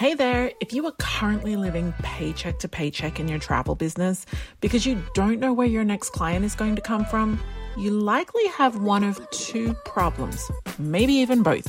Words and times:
Hey 0.00 0.14
there, 0.14 0.50
if 0.60 0.72
you 0.72 0.86
are 0.86 0.94
currently 0.98 1.56
living 1.56 1.92
paycheck 1.98 2.58
to 2.60 2.68
paycheck 2.68 3.20
in 3.20 3.28
your 3.28 3.38
travel 3.38 3.74
business 3.74 4.24
because 4.62 4.86
you 4.86 5.04
don't 5.12 5.40
know 5.40 5.52
where 5.52 5.66
your 5.66 5.84
next 5.84 6.14
client 6.14 6.42
is 6.42 6.54
going 6.54 6.74
to 6.76 6.80
come 6.80 7.04
from, 7.04 7.38
you 7.76 7.90
likely 7.90 8.46
have 8.46 8.80
one 8.80 9.04
of 9.04 9.20
two 9.28 9.74
problems, 9.84 10.50
maybe 10.78 11.12
even 11.12 11.42
both 11.42 11.68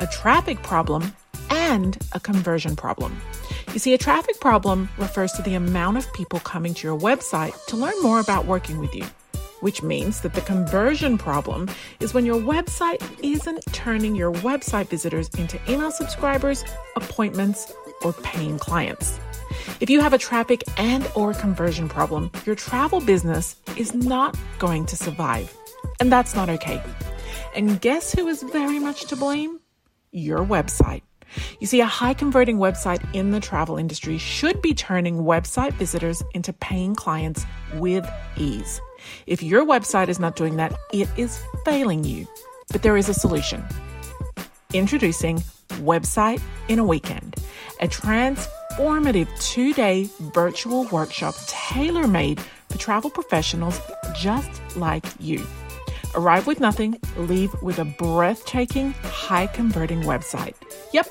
a 0.00 0.06
traffic 0.06 0.62
problem 0.62 1.14
and 1.50 1.98
a 2.12 2.20
conversion 2.20 2.74
problem. 2.74 3.20
You 3.74 3.78
see, 3.78 3.92
a 3.92 3.98
traffic 3.98 4.40
problem 4.40 4.88
refers 4.96 5.32
to 5.32 5.42
the 5.42 5.54
amount 5.54 5.98
of 5.98 6.10
people 6.14 6.40
coming 6.40 6.72
to 6.72 6.86
your 6.86 6.98
website 6.98 7.52
to 7.66 7.76
learn 7.76 8.00
more 8.00 8.18
about 8.18 8.46
working 8.46 8.78
with 8.78 8.94
you 8.94 9.04
which 9.60 9.82
means 9.82 10.20
that 10.20 10.34
the 10.34 10.40
conversion 10.40 11.18
problem 11.18 11.68
is 12.00 12.14
when 12.14 12.26
your 12.26 12.40
website 12.40 13.02
isn't 13.22 13.64
turning 13.72 14.14
your 14.14 14.32
website 14.32 14.88
visitors 14.88 15.28
into 15.38 15.58
email 15.70 15.90
subscribers, 15.90 16.64
appointments, 16.96 17.72
or 18.02 18.12
paying 18.12 18.58
clients. 18.58 19.18
If 19.80 19.90
you 19.90 20.00
have 20.00 20.12
a 20.12 20.18
traffic 20.18 20.62
and 20.76 21.10
or 21.14 21.34
conversion 21.34 21.88
problem, 21.88 22.30
your 22.44 22.54
travel 22.54 23.00
business 23.00 23.56
is 23.76 23.94
not 23.94 24.36
going 24.58 24.86
to 24.86 24.96
survive. 24.96 25.54
And 26.00 26.12
that's 26.12 26.34
not 26.34 26.48
okay. 26.48 26.82
And 27.54 27.80
guess 27.80 28.12
who 28.12 28.28
is 28.28 28.42
very 28.42 28.78
much 28.78 29.06
to 29.06 29.16
blame? 29.16 29.60
Your 30.12 30.44
website. 30.44 31.02
You 31.60 31.66
see, 31.66 31.80
a 31.80 31.86
high 31.86 32.14
converting 32.14 32.58
website 32.58 33.02
in 33.14 33.30
the 33.32 33.40
travel 33.40 33.76
industry 33.76 34.18
should 34.18 34.62
be 34.62 34.74
turning 34.74 35.18
website 35.18 35.72
visitors 35.74 36.22
into 36.34 36.52
paying 36.52 36.94
clients 36.94 37.44
with 37.74 38.08
ease. 38.36 38.80
If 39.26 39.42
your 39.42 39.64
website 39.64 40.08
is 40.08 40.18
not 40.18 40.36
doing 40.36 40.56
that, 40.56 40.74
it 40.92 41.08
is 41.16 41.40
failing 41.64 42.04
you. 42.04 42.26
But 42.70 42.82
there 42.82 42.96
is 42.96 43.08
a 43.08 43.14
solution. 43.14 43.64
Introducing 44.72 45.42
Website 45.80 46.42
in 46.68 46.78
a 46.78 46.84
Weekend, 46.84 47.36
a 47.80 47.88
transformative 47.88 49.28
two 49.40 49.72
day 49.72 50.08
virtual 50.20 50.84
workshop 50.88 51.34
tailor 51.46 52.06
made 52.06 52.40
for 52.68 52.78
travel 52.78 53.10
professionals 53.10 53.80
just 54.14 54.76
like 54.76 55.04
you. 55.20 55.44
Arrive 56.14 56.46
with 56.46 56.58
nothing, 56.58 56.98
leave 57.16 57.54
with 57.62 57.78
a 57.78 57.84
breathtaking, 57.84 58.92
high 59.02 59.46
converting 59.46 60.02
website. 60.02 60.54
Yep, 60.92 61.06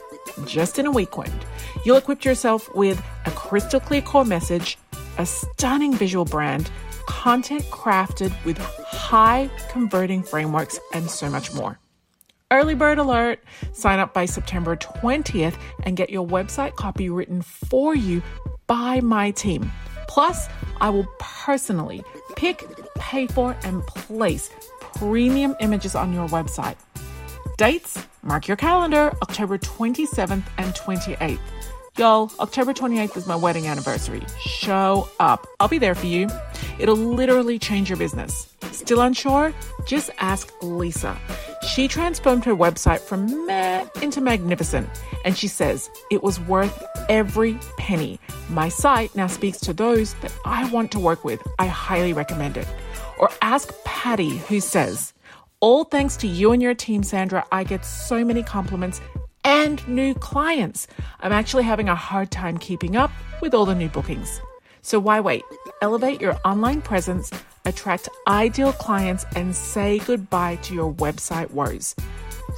just 0.46 0.80
in 0.80 0.86
a 0.86 0.92
weekend. 0.92 1.46
You'll 1.86 1.98
equip 1.98 2.26
yourself 2.26 2.74
with 2.76 3.02
a 3.26 3.32
crystal 3.32 3.80
clear 3.80 4.02
core 4.02 4.26
message, 4.26 4.78
a 5.18 5.26
stunning 5.26 5.94
visual 5.94 6.26
brand, 6.26 6.70
content 7.08 7.64
crafted 7.72 8.32
with 8.46 8.60
high 8.60 9.50
converting 9.70 10.22
frameworks, 10.22 10.80
and 10.94 11.10
so 11.10 11.30
much 11.30 11.54
more. 11.54 11.80
Early 12.52 12.76
bird 12.76 12.98
alert! 13.00 13.44
Sign 13.74 14.00
up 14.00 14.14
by 14.14 14.26
September 14.26 14.76
20th 14.76 15.56
and 15.84 15.98
get 15.98 16.10
your 16.10 16.26
website 16.26 16.76
copy 16.76 17.10
written 17.10 17.42
for 17.42 17.96
you 17.96 18.22
by 18.68 19.02
my 19.02 19.32
team. 19.32 19.72
Plus, 20.08 20.48
I 20.80 20.90
will 20.90 21.08
personally 21.20 22.04
pick, 22.36 22.64
pay 22.96 23.28
for, 23.28 23.58
and 23.64 23.86
place 23.88 24.50
premium 24.80 25.56
images 25.60 25.96
on 25.96 26.14
your 26.14 26.28
website. 26.30 26.78
Dates? 27.58 28.06
Mark 28.24 28.48
your 28.48 28.58
calendar 28.58 29.16
October 29.22 29.58
27th 29.58 30.44
and 30.58 30.74
28th. 30.74 31.40
Y'all, 31.98 32.32
October 32.40 32.76
28th 32.76 33.18
is 33.18 33.26
my 33.26 33.36
wedding 33.36 33.66
anniversary. 33.66 34.22
Show 34.40 35.10
up. 35.20 35.48
I'll 35.60 35.68
be 35.68 35.80
there 35.80 35.96
for 35.96 36.06
you. 36.06 36.30
It'll 36.78 36.96
literally 36.96 37.58
change 37.58 37.90
your 37.90 37.98
business. 37.98 38.54
Still 38.72 39.02
unsure? 39.02 39.52
Just 39.88 40.12
ask 40.20 40.54
Lisa. 40.62 41.18
She 41.68 41.88
transformed 41.88 42.46
her 42.46 42.56
website 42.56 43.00
from 43.00 43.48
meh 43.48 43.88
into 44.00 44.22
magnificent. 44.22 44.88
And 45.26 45.36
she 45.36 45.48
says 45.48 45.90
it 46.12 46.22
was 46.22 46.40
worth 46.42 46.84
every 47.10 47.58
penny. 47.80 48.20
My 48.48 48.70
site 48.70 49.16
now 49.16 49.26
speaks 49.26 49.60
to 49.62 49.74
those 49.74 50.14
that 50.22 50.32
I 50.46 50.70
want 50.70 50.92
to 50.92 51.00
work 51.00 51.26
with. 51.26 51.42
I 51.58 51.66
highly 51.66 52.14
recommend 52.14 52.58
it. 52.58 52.68
Or 53.18 53.32
ask 53.42 53.74
Patty, 53.86 54.38
who 54.38 54.60
says, 54.60 55.14
all 55.60 55.84
thanks 55.84 56.16
to 56.18 56.28
you 56.28 56.52
and 56.52 56.62
your 56.62 56.76
team, 56.76 57.02
Sandra, 57.02 57.44
I 57.52 57.64
get 57.64 57.84
so 57.84 58.24
many 58.24 58.44
compliments 58.44 59.02
and 59.48 59.88
new 59.88 60.14
clients. 60.14 60.86
I'm 61.22 61.32
actually 61.32 61.64
having 61.64 61.88
a 61.88 61.96
hard 61.96 62.32
time 62.32 62.58
keeping 62.58 62.98
up 62.98 63.12
with 63.42 63.54
all 63.54 63.66
the 63.66 63.74
new 63.74 63.88
bookings. 63.88 64.42
So 64.82 65.00
why 65.00 65.22
wait? 65.22 65.46
Elevate 65.82 66.20
your 66.20 66.38
online 66.44 66.82
presence, 66.82 67.32
attract 67.64 68.10
ideal 68.28 68.74
clients, 68.74 69.26
and 69.36 69.56
say 69.56 70.00
goodbye 70.00 70.58
to 70.64 70.76
your 70.76 70.94
website 70.94 71.52
woes. 71.52 71.96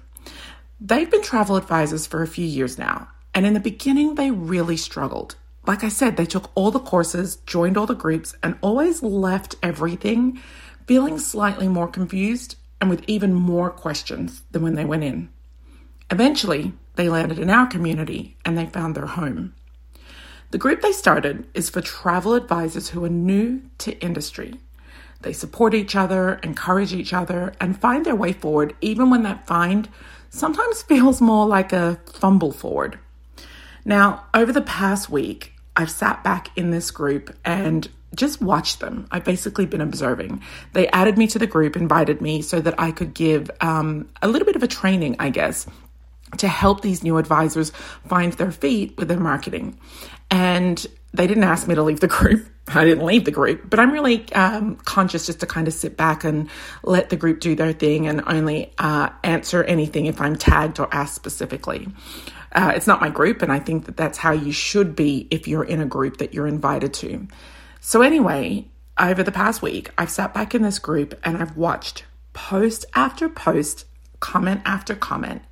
They've 0.81 1.11
been 1.11 1.23
travel 1.23 1.57
advisors 1.57 2.07
for 2.07 2.23
a 2.23 2.27
few 2.27 2.47
years 2.47 2.79
now, 2.79 3.09
and 3.35 3.47
in 3.47 3.55
the 3.55 3.61
beginning, 3.61 4.15
they 4.15 4.31
really 4.31 4.77
struggled. 4.77 5.37
Like 5.67 5.85
I 5.85 5.89
said, 5.89 6.17
they 6.17 6.27
took 6.27 6.51
all 6.55 6.71
the 6.71 6.81
courses, 6.81 7.37
joined 7.47 7.77
all 7.77 7.87
the 7.87 7.95
groups, 7.95 8.35
and 8.43 8.59
always 8.63 9.03
left 9.03 9.55
everything 9.63 10.41
feeling 10.89 11.19
slightly 11.19 11.69
more 11.69 11.87
confused 11.87 12.57
and 12.81 12.89
with 12.89 13.05
even 13.07 13.35
more 13.35 13.71
questions 13.71 14.43
than 14.51 14.63
when 14.63 14.75
they 14.75 14.87
went 14.87 15.05
in. 15.05 15.29
Eventually, 16.11 16.73
they 16.95 17.11
landed 17.11 17.39
in 17.39 17.51
our 17.51 17.67
community 17.67 18.39
and 18.45 18.57
they 18.57 18.65
found 18.65 18.95
their 18.95 19.07
home. 19.07 19.55
The 20.51 20.59
group 20.59 20.81
they 20.81 20.93
started 20.93 21.47
is 21.53 21.69
for 21.69 21.83
travel 21.83 22.35
advisors 22.35 22.89
who 22.89 23.05
are 23.05 23.11
new 23.11 23.63
to 23.79 23.99
industry. 24.01 24.55
They 25.21 25.35
support 25.35 25.75
each 25.75 25.95
other, 25.95 26.35
encourage 26.43 26.95
each 26.95 27.13
other, 27.13 27.53
and 27.61 27.79
find 27.79 28.07
their 28.07 28.17
way 28.17 28.33
forward, 28.33 28.75
even 28.81 29.11
when 29.11 29.25
that 29.25 29.47
find 29.47 29.89
sometimes 30.31 30.83
feels 30.89 31.21
more 31.21 31.47
like 31.47 31.73
a 31.73 32.01
fumble 32.07 32.53
forward. 32.53 32.99
Now, 33.85 34.25
over 34.33 34.53
the 34.53 34.63
past 34.63 35.11
week, 35.11 35.53
I've 35.77 35.91
sat 35.91 36.25
back 36.25 36.57
in 36.57 36.71
this 36.71 36.91
group 36.91 37.37
and 37.45 37.89
just 38.15 38.41
watched 38.41 38.81
them. 38.81 39.07
I've 39.11 39.25
basically 39.25 39.67
been 39.67 39.81
observing. 39.83 40.43
They 40.73 40.89
added 40.89 41.19
me 41.19 41.27
to 41.29 41.39
the 41.39 41.47
group, 41.47 41.77
invited 41.77 42.21
me 42.21 42.41
so 42.43 42.61
that 42.61 42.75
I 42.81 42.91
could 42.91 43.13
give 43.13 43.51
um, 43.61 44.09
a 44.23 44.29
little 44.29 44.47
bit 44.47 44.57
of 44.57 44.63
a 44.63 44.67
training, 44.67 45.17
I 45.19 45.29
guess, 45.31 45.67
to 46.37 46.49
help 46.49 46.83
these 46.83 47.03
new 47.03 47.17
advisors 47.17 47.71
find 48.07 48.33
their 48.35 48.53
feet 48.53 48.97
with 48.99 49.09
their 49.09 49.21
marketing. 49.21 49.79
And 50.31 50.85
they 51.15 51.27
didn't 51.27 51.45
ask 51.45 51.67
me 51.67 51.75
to 51.75 51.83
leave 51.83 52.01
the 52.01 52.09
group. 52.09 52.47
I 52.69 52.85
didn't 52.85 53.05
leave 53.05 53.25
the 53.25 53.31
group, 53.31 53.71
but 53.71 53.81
I'm 53.81 53.93
really 53.93 54.31
um, 54.35 54.77
conscious 54.77 55.25
just 55.25 55.41
to 55.41 55.47
kind 55.47 55.67
of 55.67 55.75
sit 55.75 55.97
back 55.97 56.23
and 56.23 56.51
let 56.83 57.09
the 57.09 57.17
group 57.17 57.41
do 57.41 57.55
their 57.55 57.73
thing 57.73 58.07
and 58.07 58.23
only 58.27 58.73
uh, 58.77 59.09
answer 59.25 59.65
anything 59.65 60.05
if 60.05 60.21
I'm 60.21 60.37
tagged 60.37 60.79
or 60.79 60.89
asked 60.93 61.15
specifically. 61.15 61.89
Uh, 62.53 62.73
it's 62.75 62.87
not 62.87 63.01
my 63.01 63.09
group, 63.09 63.41
and 63.41 63.51
I 63.51 63.59
think 63.59 63.87
that 63.87 63.97
that's 63.97 64.19
how 64.19 64.33
you 64.33 64.53
should 64.53 64.95
be 64.95 65.27
if 65.31 65.49
you're 65.49 65.65
in 65.65 65.81
a 65.81 65.87
group 65.87 66.19
that 66.19 66.35
you're 66.35 66.47
invited 66.47 66.93
to. 66.95 67.27
So, 67.81 68.03
anyway, 68.03 68.67
over 68.99 69.23
the 69.23 69.33
past 69.33 69.63
week, 69.63 69.91
I've 69.97 70.11
sat 70.11 70.35
back 70.35 70.55
in 70.55 70.63
this 70.63 70.79
group 70.79 71.19
and 71.25 71.37
I've 71.39 71.57
watched 71.57 72.05
post 72.33 72.85
after 72.95 73.29
post, 73.29 73.85
comment 74.21 74.61
after 74.65 74.95
comment. 74.95 75.43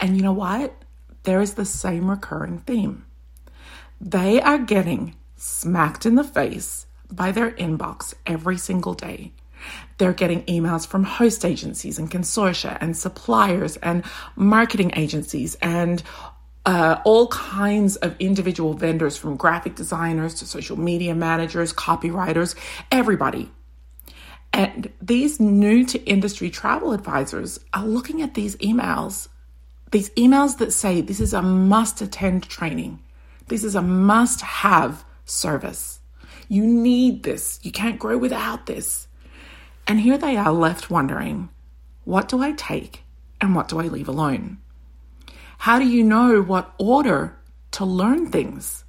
And 0.00 0.16
you 0.16 0.22
know 0.22 0.32
what? 0.32 0.74
There 1.22 1.40
is 1.40 1.54
the 1.54 1.64
same 1.64 2.10
recurring 2.10 2.58
theme. 2.58 3.04
They 4.00 4.40
are 4.40 4.58
getting 4.58 5.14
smacked 5.36 6.06
in 6.06 6.14
the 6.14 6.24
face 6.24 6.86
by 7.10 7.32
their 7.32 7.50
inbox 7.52 8.14
every 8.26 8.56
single 8.56 8.94
day. 8.94 9.32
They're 9.98 10.14
getting 10.14 10.42
emails 10.44 10.86
from 10.86 11.04
host 11.04 11.44
agencies 11.44 11.98
and 11.98 12.10
consortia 12.10 12.78
and 12.80 12.96
suppliers 12.96 13.76
and 13.76 14.04
marketing 14.36 14.92
agencies 14.96 15.56
and 15.56 16.02
uh, 16.64 17.00
all 17.04 17.26
kinds 17.28 17.96
of 17.96 18.16
individual 18.18 18.74
vendors 18.74 19.16
from 19.16 19.36
graphic 19.36 19.74
designers 19.74 20.34
to 20.34 20.46
social 20.46 20.78
media 20.78 21.14
managers, 21.14 21.72
copywriters, 21.72 22.54
everybody. 22.90 23.50
And 24.52 24.90
these 25.00 25.40
new 25.40 25.84
to 25.86 26.02
industry 26.04 26.50
travel 26.50 26.92
advisors 26.92 27.60
are 27.72 27.86
looking 27.86 28.20
at 28.20 28.34
these 28.34 28.56
emails, 28.56 29.28
these 29.90 30.10
emails 30.10 30.58
that 30.58 30.72
say 30.72 31.00
this 31.00 31.20
is 31.20 31.32
a 31.32 31.42
must 31.42 32.00
attend 32.00 32.48
training, 32.48 33.02
this 33.48 33.64
is 33.64 33.74
a 33.74 33.82
must 33.82 34.40
have 34.40 35.04
service. 35.24 36.00
You 36.48 36.66
need 36.66 37.22
this. 37.22 37.60
You 37.62 37.72
can't 37.72 37.98
grow 37.98 38.18
without 38.18 38.66
this. 38.66 39.08
And 39.86 40.00
here 40.00 40.18
they 40.18 40.36
are 40.36 40.52
left 40.52 40.90
wondering 40.90 41.48
what 42.04 42.28
do 42.28 42.42
I 42.42 42.52
take 42.52 43.04
and 43.40 43.54
what 43.54 43.68
do 43.68 43.78
I 43.80 43.84
leave 43.84 44.08
alone? 44.08 44.58
How 45.58 45.78
do 45.78 45.86
you 45.86 46.02
know 46.02 46.40
what 46.40 46.72
order 46.78 47.38
to 47.72 47.84
learn 47.84 48.30
things? 48.30 48.84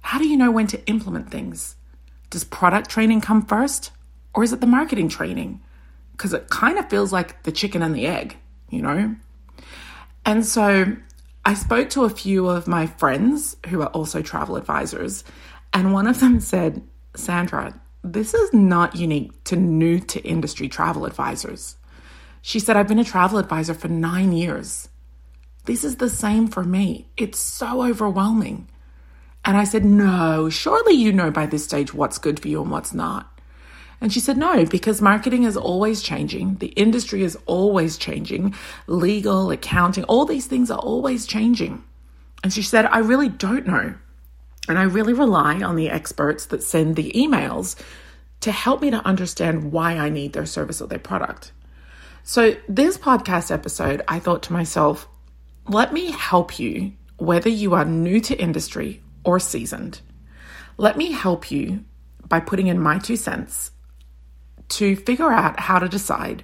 How 0.00 0.18
do 0.18 0.28
you 0.28 0.36
know 0.36 0.50
when 0.50 0.66
to 0.68 0.86
implement 0.86 1.30
things? 1.30 1.76
Does 2.30 2.44
product 2.44 2.88
training 2.90 3.20
come 3.20 3.44
first 3.44 3.90
or 4.34 4.44
is 4.44 4.52
it 4.52 4.60
the 4.60 4.66
marketing 4.66 5.08
training? 5.08 5.60
Because 6.12 6.32
it 6.32 6.50
kind 6.50 6.78
of 6.78 6.88
feels 6.88 7.12
like 7.12 7.42
the 7.42 7.52
chicken 7.52 7.82
and 7.82 7.94
the 7.94 8.06
egg, 8.06 8.36
you 8.70 8.82
know? 8.82 9.16
And 10.26 10.44
so 10.44 10.96
I 11.44 11.54
spoke 11.54 11.90
to 11.90 12.04
a 12.04 12.10
few 12.10 12.48
of 12.48 12.66
my 12.66 12.86
friends 12.86 13.56
who 13.68 13.82
are 13.82 13.88
also 13.88 14.22
travel 14.22 14.56
advisors, 14.56 15.24
and 15.72 15.92
one 15.92 16.06
of 16.06 16.20
them 16.20 16.40
said, 16.40 16.82
Sandra, 17.14 17.78
this 18.02 18.34
is 18.34 18.52
not 18.52 18.96
unique 18.96 19.44
to 19.44 19.56
new 19.56 20.00
to 20.00 20.22
industry 20.22 20.68
travel 20.68 21.04
advisors. 21.06 21.76
She 22.42 22.60
said, 22.60 22.76
I've 22.76 22.88
been 22.88 22.98
a 22.98 23.04
travel 23.04 23.38
advisor 23.38 23.74
for 23.74 23.88
nine 23.88 24.32
years. 24.32 24.88
This 25.64 25.84
is 25.84 25.96
the 25.96 26.10
same 26.10 26.48
for 26.48 26.62
me. 26.62 27.08
It's 27.16 27.38
so 27.38 27.82
overwhelming. 27.82 28.68
And 29.44 29.56
I 29.56 29.64
said, 29.64 29.84
No, 29.84 30.50
surely 30.50 30.94
you 30.94 31.12
know 31.12 31.30
by 31.30 31.46
this 31.46 31.64
stage 31.64 31.94
what's 31.94 32.18
good 32.18 32.40
for 32.40 32.48
you 32.48 32.62
and 32.62 32.70
what's 32.70 32.94
not. 32.94 33.33
And 34.04 34.12
she 34.12 34.20
said, 34.20 34.36
No, 34.36 34.66
because 34.66 35.00
marketing 35.00 35.44
is 35.44 35.56
always 35.56 36.02
changing. 36.02 36.56
The 36.56 36.66
industry 36.66 37.22
is 37.22 37.38
always 37.46 37.96
changing. 37.96 38.54
Legal, 38.86 39.50
accounting, 39.50 40.04
all 40.04 40.26
these 40.26 40.44
things 40.44 40.70
are 40.70 40.78
always 40.78 41.24
changing. 41.24 41.82
And 42.42 42.52
she 42.52 42.60
said, 42.60 42.84
I 42.84 42.98
really 42.98 43.30
don't 43.30 43.66
know. 43.66 43.94
And 44.68 44.78
I 44.78 44.82
really 44.82 45.14
rely 45.14 45.62
on 45.62 45.76
the 45.76 45.88
experts 45.88 46.44
that 46.46 46.62
send 46.62 46.96
the 46.96 47.12
emails 47.12 47.82
to 48.40 48.52
help 48.52 48.82
me 48.82 48.90
to 48.90 49.02
understand 49.06 49.72
why 49.72 49.96
I 49.96 50.10
need 50.10 50.34
their 50.34 50.44
service 50.44 50.82
or 50.82 50.86
their 50.86 50.98
product. 50.98 51.52
So, 52.24 52.56
this 52.68 52.98
podcast 52.98 53.50
episode, 53.50 54.02
I 54.06 54.18
thought 54.18 54.42
to 54.42 54.52
myself, 54.52 55.08
let 55.66 55.94
me 55.94 56.10
help 56.10 56.58
you, 56.58 56.92
whether 57.16 57.48
you 57.48 57.72
are 57.72 57.86
new 57.86 58.20
to 58.20 58.38
industry 58.38 59.02
or 59.24 59.40
seasoned. 59.40 60.02
Let 60.76 60.98
me 60.98 61.12
help 61.12 61.50
you 61.50 61.86
by 62.28 62.40
putting 62.40 62.66
in 62.66 62.78
my 62.78 62.98
two 62.98 63.16
cents 63.16 63.70
to 64.70 64.96
figure 64.96 65.30
out 65.30 65.60
how 65.60 65.78
to 65.78 65.88
decide 65.88 66.42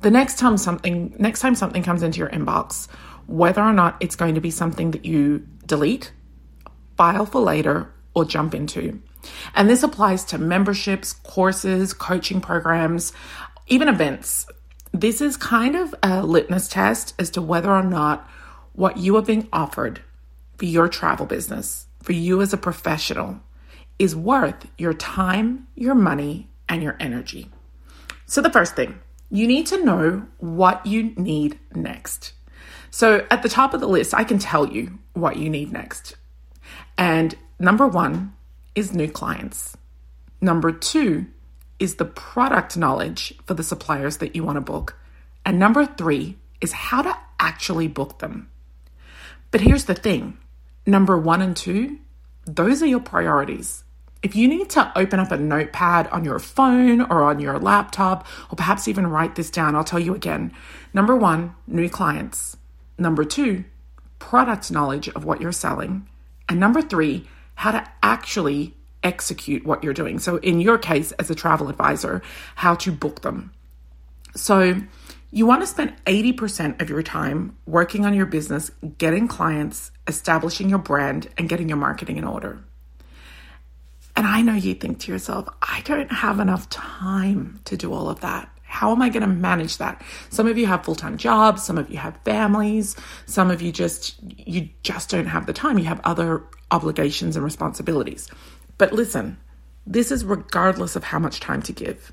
the 0.00 0.10
next 0.10 0.38
time 0.38 0.56
something 0.56 1.14
next 1.18 1.40
time 1.40 1.54
something 1.54 1.82
comes 1.82 2.02
into 2.02 2.18
your 2.18 2.28
inbox 2.28 2.88
whether 3.26 3.62
or 3.62 3.72
not 3.72 3.96
it's 4.00 4.16
going 4.16 4.34
to 4.34 4.40
be 4.40 4.50
something 4.50 4.90
that 4.92 5.04
you 5.04 5.46
delete, 5.66 6.12
file 6.96 7.26
for 7.26 7.40
later 7.40 7.92
or 8.14 8.24
jump 8.24 8.54
into. 8.54 9.00
And 9.54 9.68
this 9.68 9.82
applies 9.82 10.24
to 10.26 10.38
memberships, 10.38 11.12
courses, 11.12 11.92
coaching 11.94 12.40
programs, 12.40 13.12
even 13.66 13.88
events. 13.88 14.46
This 14.92 15.20
is 15.20 15.36
kind 15.36 15.74
of 15.74 15.94
a 16.02 16.22
litmus 16.22 16.68
test 16.68 17.14
as 17.18 17.30
to 17.30 17.42
whether 17.42 17.70
or 17.70 17.82
not 17.82 18.28
what 18.74 18.98
you 18.98 19.16
are 19.16 19.22
being 19.22 19.48
offered 19.52 20.02
for 20.58 20.66
your 20.66 20.88
travel 20.88 21.26
business, 21.26 21.86
for 22.02 22.12
you 22.12 22.42
as 22.42 22.52
a 22.52 22.58
professional, 22.58 23.40
is 23.98 24.14
worth 24.14 24.68
your 24.76 24.94
time, 24.94 25.66
your 25.74 25.94
money, 25.94 26.48
and 26.68 26.82
your 26.82 26.96
energy. 27.00 27.50
So, 28.26 28.40
the 28.40 28.50
first 28.50 28.74
thing, 28.74 28.98
you 29.30 29.46
need 29.46 29.66
to 29.66 29.84
know 29.84 30.26
what 30.38 30.86
you 30.86 31.14
need 31.16 31.58
next. 31.74 32.32
So, 32.90 33.26
at 33.30 33.42
the 33.42 33.48
top 33.48 33.74
of 33.74 33.80
the 33.80 33.88
list, 33.88 34.14
I 34.14 34.24
can 34.24 34.38
tell 34.38 34.66
you 34.68 34.98
what 35.12 35.36
you 35.36 35.50
need 35.50 35.72
next. 35.72 36.16
And 36.96 37.34
number 37.58 37.86
one 37.86 38.34
is 38.74 38.94
new 38.94 39.10
clients. 39.10 39.76
Number 40.40 40.72
two 40.72 41.26
is 41.78 41.96
the 41.96 42.04
product 42.04 42.76
knowledge 42.76 43.34
for 43.46 43.54
the 43.54 43.62
suppliers 43.62 44.18
that 44.18 44.34
you 44.34 44.44
want 44.44 44.56
to 44.56 44.60
book. 44.60 44.96
And 45.44 45.58
number 45.58 45.86
three 45.86 46.38
is 46.60 46.72
how 46.72 47.02
to 47.02 47.16
actually 47.38 47.88
book 47.88 48.18
them. 48.18 48.48
But 49.50 49.60
here's 49.60 49.84
the 49.84 49.94
thing 49.94 50.38
number 50.86 51.18
one 51.18 51.42
and 51.42 51.56
two, 51.56 51.98
those 52.46 52.82
are 52.82 52.86
your 52.86 53.00
priorities. 53.00 53.83
If 54.24 54.34
you 54.34 54.48
need 54.48 54.70
to 54.70 54.90
open 54.96 55.20
up 55.20 55.32
a 55.32 55.36
notepad 55.36 56.06
on 56.06 56.24
your 56.24 56.38
phone 56.38 57.02
or 57.02 57.24
on 57.24 57.40
your 57.40 57.58
laptop, 57.58 58.26
or 58.50 58.56
perhaps 58.56 58.88
even 58.88 59.06
write 59.06 59.34
this 59.34 59.50
down, 59.50 59.76
I'll 59.76 59.84
tell 59.84 60.00
you 60.00 60.14
again. 60.14 60.50
Number 60.94 61.14
one, 61.14 61.54
new 61.66 61.90
clients. 61.90 62.56
Number 62.96 63.26
two, 63.26 63.64
product 64.18 64.70
knowledge 64.70 65.10
of 65.10 65.26
what 65.26 65.42
you're 65.42 65.52
selling. 65.52 66.08
And 66.48 66.58
number 66.58 66.80
three, 66.80 67.28
how 67.56 67.72
to 67.72 67.86
actually 68.02 68.74
execute 69.02 69.66
what 69.66 69.84
you're 69.84 69.92
doing. 69.92 70.18
So, 70.18 70.38
in 70.38 70.58
your 70.58 70.78
case, 70.78 71.12
as 71.12 71.28
a 71.28 71.34
travel 71.34 71.68
advisor, 71.68 72.22
how 72.54 72.76
to 72.76 72.92
book 72.92 73.20
them. 73.20 73.52
So, 74.34 74.80
you 75.32 75.44
want 75.44 75.60
to 75.60 75.66
spend 75.66 75.92
80% 76.06 76.80
of 76.80 76.88
your 76.88 77.02
time 77.02 77.58
working 77.66 78.06
on 78.06 78.14
your 78.14 78.24
business, 78.24 78.70
getting 78.96 79.28
clients, 79.28 79.90
establishing 80.06 80.70
your 80.70 80.78
brand, 80.78 81.28
and 81.36 81.46
getting 81.46 81.68
your 81.68 81.76
marketing 81.76 82.16
in 82.16 82.24
order. 82.24 82.64
And 84.24 84.32
I 84.32 84.40
know 84.40 84.54
you 84.54 84.72
think 84.72 85.00
to 85.00 85.12
yourself, 85.12 85.46
I 85.60 85.82
don't 85.84 86.10
have 86.10 86.40
enough 86.40 86.70
time 86.70 87.60
to 87.66 87.76
do 87.76 87.92
all 87.92 88.08
of 88.08 88.20
that. 88.20 88.48
How 88.62 88.90
am 88.90 89.02
I 89.02 89.10
going 89.10 89.20
to 89.20 89.26
manage 89.26 89.76
that? 89.76 90.02
Some 90.30 90.46
of 90.46 90.56
you 90.56 90.64
have 90.64 90.82
full-time 90.82 91.18
jobs, 91.18 91.62
some 91.62 91.76
of 91.76 91.90
you 91.90 91.98
have 91.98 92.16
families, 92.24 92.96
some 93.26 93.50
of 93.50 93.60
you 93.60 93.70
just 93.70 94.14
you 94.22 94.70
just 94.82 95.10
don't 95.10 95.26
have 95.26 95.44
the 95.44 95.52
time. 95.52 95.78
You 95.78 95.84
have 95.84 96.00
other 96.04 96.42
obligations 96.70 97.36
and 97.36 97.44
responsibilities. 97.44 98.30
But 98.78 98.94
listen, 98.94 99.36
this 99.86 100.10
is 100.10 100.24
regardless 100.24 100.96
of 100.96 101.04
how 101.04 101.18
much 101.18 101.40
time 101.40 101.60
to 101.60 101.74
give 101.74 102.10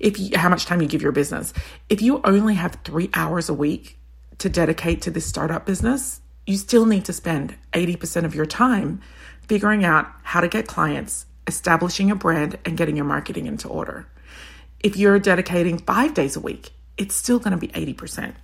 if 0.00 0.18
you, 0.18 0.36
how 0.36 0.48
much 0.48 0.66
time 0.66 0.82
you 0.82 0.88
give 0.88 1.02
your 1.02 1.12
business. 1.12 1.52
If 1.88 2.02
you 2.02 2.20
only 2.24 2.54
have 2.54 2.78
three 2.82 3.10
hours 3.14 3.48
a 3.48 3.54
week 3.54 3.96
to 4.38 4.48
dedicate 4.48 5.02
to 5.02 5.12
this 5.12 5.24
startup 5.24 5.66
business, 5.66 6.20
you 6.48 6.56
still 6.56 6.84
need 6.84 7.04
to 7.04 7.12
spend 7.12 7.54
80% 7.72 8.24
of 8.24 8.34
your 8.34 8.44
time 8.44 9.00
figuring 9.46 9.84
out 9.84 10.08
how 10.24 10.40
to 10.40 10.48
get 10.48 10.66
clients, 10.66 11.26
establishing 11.46 12.10
a 12.10 12.14
brand, 12.14 12.58
and 12.64 12.76
getting 12.76 12.96
your 12.96 13.04
marketing 13.04 13.46
into 13.46 13.68
order. 13.68 14.06
If 14.80 14.96
you're 14.96 15.18
dedicating 15.18 15.78
five 15.78 16.14
days 16.14 16.36
a 16.36 16.40
week, 16.40 16.72
it's 16.96 17.14
still 17.14 17.38
going 17.38 17.52
to 17.52 17.58
be 17.58 17.68
80%. 17.68 18.34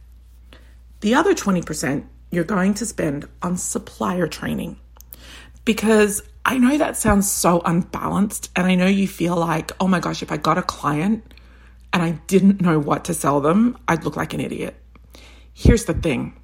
The 1.00 1.14
other 1.14 1.34
20% 1.34 2.06
you're 2.30 2.44
going 2.44 2.74
to 2.74 2.86
spend 2.86 3.28
on 3.42 3.56
supplier 3.56 4.26
training 4.28 4.78
because 5.64 6.22
I 6.44 6.58
know 6.58 6.78
that 6.78 6.96
sounds 6.96 7.30
so 7.30 7.60
unbalanced. 7.64 8.50
And 8.56 8.66
I 8.66 8.74
know 8.74 8.86
you 8.86 9.06
feel 9.06 9.36
like, 9.36 9.72
oh 9.80 9.88
my 9.88 10.00
gosh, 10.00 10.22
if 10.22 10.32
I 10.32 10.36
got 10.36 10.58
a 10.58 10.62
client 10.62 11.34
and 11.92 12.02
I 12.02 12.12
didn't 12.26 12.60
know 12.60 12.78
what 12.78 13.04
to 13.06 13.14
sell 13.14 13.40
them, 13.40 13.76
I'd 13.88 14.04
look 14.04 14.16
like 14.16 14.32
an 14.32 14.40
idiot. 14.40 14.76
Here's 15.52 15.84
the 15.84 15.94
thing 15.94 16.36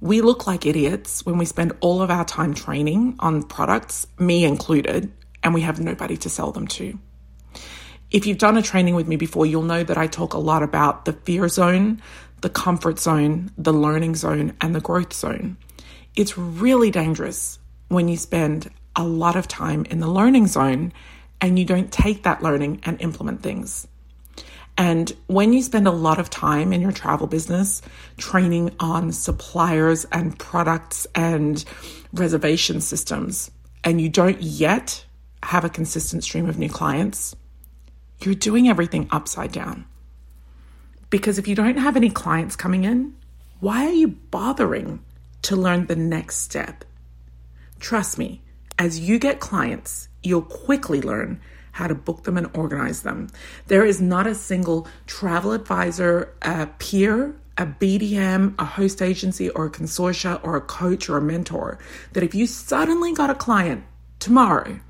we 0.00 0.20
look 0.20 0.48
like 0.48 0.66
idiots 0.66 1.24
when 1.24 1.38
we 1.38 1.44
spend 1.44 1.72
all 1.80 2.02
of 2.02 2.10
our 2.10 2.24
time 2.24 2.54
training 2.54 3.14
on 3.20 3.44
products, 3.44 4.06
me 4.18 4.44
included, 4.44 5.12
and 5.42 5.54
we 5.54 5.62
have 5.62 5.80
nobody 5.80 6.16
to 6.18 6.28
sell 6.28 6.52
them 6.52 6.66
to. 6.68 6.98
If 8.10 8.26
you've 8.26 8.38
done 8.38 8.58
a 8.58 8.62
training 8.62 8.94
with 8.94 9.08
me 9.08 9.16
before, 9.16 9.46
you'll 9.46 9.62
know 9.62 9.82
that 9.82 9.96
I 9.96 10.06
talk 10.06 10.34
a 10.34 10.38
lot 10.38 10.62
about 10.62 11.06
the 11.06 11.14
fear 11.14 11.48
zone, 11.48 12.02
the 12.42 12.50
comfort 12.50 12.98
zone, 12.98 13.50
the 13.56 13.72
learning 13.72 14.16
zone, 14.16 14.54
and 14.60 14.74
the 14.74 14.80
growth 14.80 15.12
zone. 15.14 15.56
It's 16.14 16.36
really 16.36 16.90
dangerous 16.90 17.58
when 17.88 18.08
you 18.08 18.16
spend 18.16 18.70
a 18.94 19.04
lot 19.04 19.36
of 19.36 19.48
time 19.48 19.86
in 19.86 20.00
the 20.00 20.08
learning 20.08 20.46
zone 20.46 20.92
and 21.40 21.58
you 21.58 21.64
don't 21.64 21.90
take 21.90 22.22
that 22.24 22.42
learning 22.42 22.80
and 22.84 23.00
implement 23.00 23.42
things. 23.42 23.88
And 24.76 25.12
when 25.26 25.52
you 25.52 25.62
spend 25.62 25.86
a 25.86 25.92
lot 25.92 26.18
of 26.18 26.30
time 26.30 26.72
in 26.72 26.80
your 26.80 26.92
travel 26.92 27.26
business 27.26 27.82
training 28.16 28.74
on 28.80 29.12
suppliers 29.12 30.06
and 30.12 30.38
products 30.38 31.06
and 31.14 31.62
reservation 32.12 32.80
systems, 32.80 33.50
and 33.84 34.00
you 34.00 34.08
don't 34.08 34.40
yet 34.40 35.04
have 35.42 35.64
a 35.64 35.70
consistent 35.70 36.24
stream 36.24 36.48
of 36.48 36.58
new 36.58 36.68
clients, 36.68 37.34
you're 38.20 38.34
doing 38.34 38.68
everything 38.68 39.08
upside 39.10 39.52
down. 39.52 39.84
Because 41.10 41.38
if 41.38 41.46
you 41.46 41.54
don't 41.54 41.78
have 41.78 41.96
any 41.96 42.10
clients 42.10 42.56
coming 42.56 42.84
in, 42.84 43.14
why 43.60 43.86
are 43.86 43.92
you 43.92 44.08
bothering 44.08 45.00
to 45.42 45.56
learn 45.56 45.86
the 45.86 45.96
next 45.96 46.38
step? 46.38 46.84
Trust 47.80 48.18
me, 48.18 48.40
as 48.78 49.00
you 49.00 49.18
get 49.18 49.40
clients, 49.40 50.08
you'll 50.22 50.42
quickly 50.42 51.00
learn 51.02 51.40
how 51.72 51.86
to 51.86 51.94
book 51.94 52.24
them 52.24 52.36
and 52.36 52.48
organize 52.54 53.02
them. 53.02 53.28
There 53.66 53.84
is 53.84 54.00
not 54.00 54.26
a 54.26 54.34
single 54.34 54.86
travel 55.06 55.52
advisor, 55.52 56.34
a 56.42 56.66
peer, 56.78 57.34
a 57.58 57.66
BDM, 57.66 58.54
a 58.58 58.64
host 58.64 59.02
agency, 59.02 59.50
or 59.50 59.66
a 59.66 59.70
consortia, 59.70 60.40
or 60.42 60.56
a 60.56 60.60
coach 60.60 61.08
or 61.08 61.18
a 61.18 61.22
mentor 61.22 61.78
that 62.12 62.22
if 62.22 62.34
you 62.34 62.46
suddenly 62.46 63.12
got 63.12 63.30
a 63.30 63.34
client 63.34 63.84
tomorrow 64.18 64.80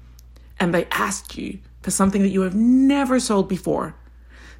and 0.62 0.72
they 0.72 0.86
asked 0.92 1.36
you 1.36 1.58
for 1.80 1.90
something 1.90 2.22
that 2.22 2.28
you 2.28 2.42
have 2.42 2.54
never 2.54 3.18
sold 3.18 3.48
before, 3.48 3.96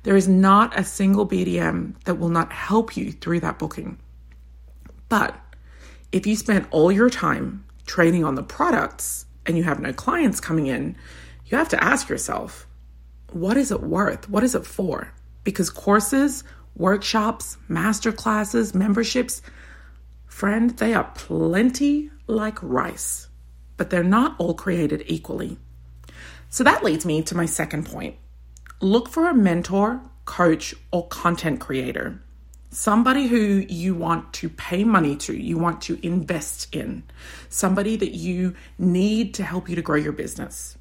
there 0.03 0.17
is 0.17 0.27
not 0.27 0.77
a 0.77 0.83
single 0.83 1.29
BDM 1.29 1.95
that 2.07 2.17
will 2.17 2.29
not 2.29 2.51
help 2.51 2.97
you 2.97 3.13
through 3.13 3.39
that 3.39 3.61
booking. 3.61 3.97
But 5.09 5.39
if 6.11 6.27
you 6.27 6.35
spend 6.35 6.67
all 6.73 6.91
your 6.91 7.09
time 7.09 7.65
training 7.87 8.25
on 8.25 8.35
the 8.35 8.43
products 8.43 9.27
and 9.47 9.57
you 9.57 9.63
have 9.63 9.79
no 9.79 9.93
clients 9.93 10.41
coming 10.41 10.67
in, 10.67 10.97
you 11.47 11.57
have 11.57 11.69
to 11.69 11.81
ask 11.81 12.09
yourself, 12.09 12.67
what 13.31 13.57
is 13.57 13.71
it 13.71 13.85
worth? 13.85 14.29
What 14.29 14.43
is 14.43 14.57
it 14.57 14.67
for? 14.67 15.15
Because 15.45 15.71
courses, 15.71 16.43
workshops, 16.75 17.59
master 17.69 18.11
classes, 18.11 18.75
memberships, 18.75 19.41
friend, 20.27 20.71
they 20.79 20.95
are 20.95 21.13
plenty 21.15 22.11
like 22.27 22.61
rice, 22.61 23.29
but 23.77 23.91
they're 23.91 24.03
not 24.03 24.35
all 24.41 24.55
created 24.55 25.05
equally. 25.07 25.59
So 26.53 26.65
that 26.65 26.85
leads 26.85 27.07
me 27.07 27.23
to 27.23 27.35
my 27.35 27.47
second 27.47 27.87
point. 27.87 28.17
Look 28.83 29.09
for 29.09 29.27
a 29.27 29.33
mentor, 29.33 30.03
coach, 30.27 30.75
or 30.91 31.09
content 31.09 31.61
creator. 31.61 32.21
Somebody 32.69 33.27
who 33.27 33.65
you 33.71 33.95
want 33.95 34.35
to 34.35 34.51
pay 34.51 34.85
money 34.85 35.17
to, 35.17 35.35
you 35.35 35.57
want 35.57 35.81
to 35.83 35.99
invest 36.07 36.75
in, 36.75 37.05
somebody 37.49 37.97
that 37.97 38.11
you 38.11 38.55
need 38.79 39.33
to 39.35 39.45
help 39.45 39.71
you 39.71 39.77
to 39.77 39.81
grow 39.81 39.97
your 39.97 40.13
business. 40.13 40.77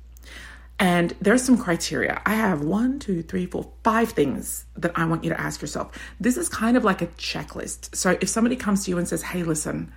And 0.78 1.16
there's 1.22 1.42
some 1.42 1.58
criteria. 1.58 2.22
I 2.25 2.34
have 2.34 2.63
one, 2.63 3.00
two, 3.00 3.24
three, 3.24 3.46
four, 3.46 3.72
five 3.82 4.10
things 4.10 4.66
that 4.75 4.92
I 4.96 5.06
want 5.06 5.24
you 5.24 5.30
to 5.30 5.40
ask 5.40 5.62
yourself. 5.62 5.98
This 6.20 6.36
is 6.36 6.50
kind 6.50 6.75
of 6.75 6.84
like 6.84 7.01
a 7.01 7.08
checklist. 7.08 7.96
So 7.96 8.18
if 8.20 8.28
somebody 8.28 8.58
comes 8.58 8.84
to 8.84 8.92
you 8.92 8.98
and 8.98 9.08
says, 9.08 9.22
Hey, 9.22 9.44
listen, 9.44 9.94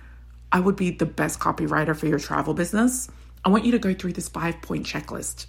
I 0.53 0.61
would 0.61 0.77
be 0.77 0.91
the 0.91 1.05
best 1.05 1.41
copywriter 1.41 1.97
for 1.97 2.07
your 2.07 2.19
travel 2.19 2.53
business, 2.53 3.09
I 3.43 3.49
want 3.49 3.65
you 3.65 3.73
to 3.73 3.79
go 3.79 3.93
through 3.93 4.13
this 4.13 4.29
five 4.29 4.61
point 4.61 4.85
checklist 4.85 5.47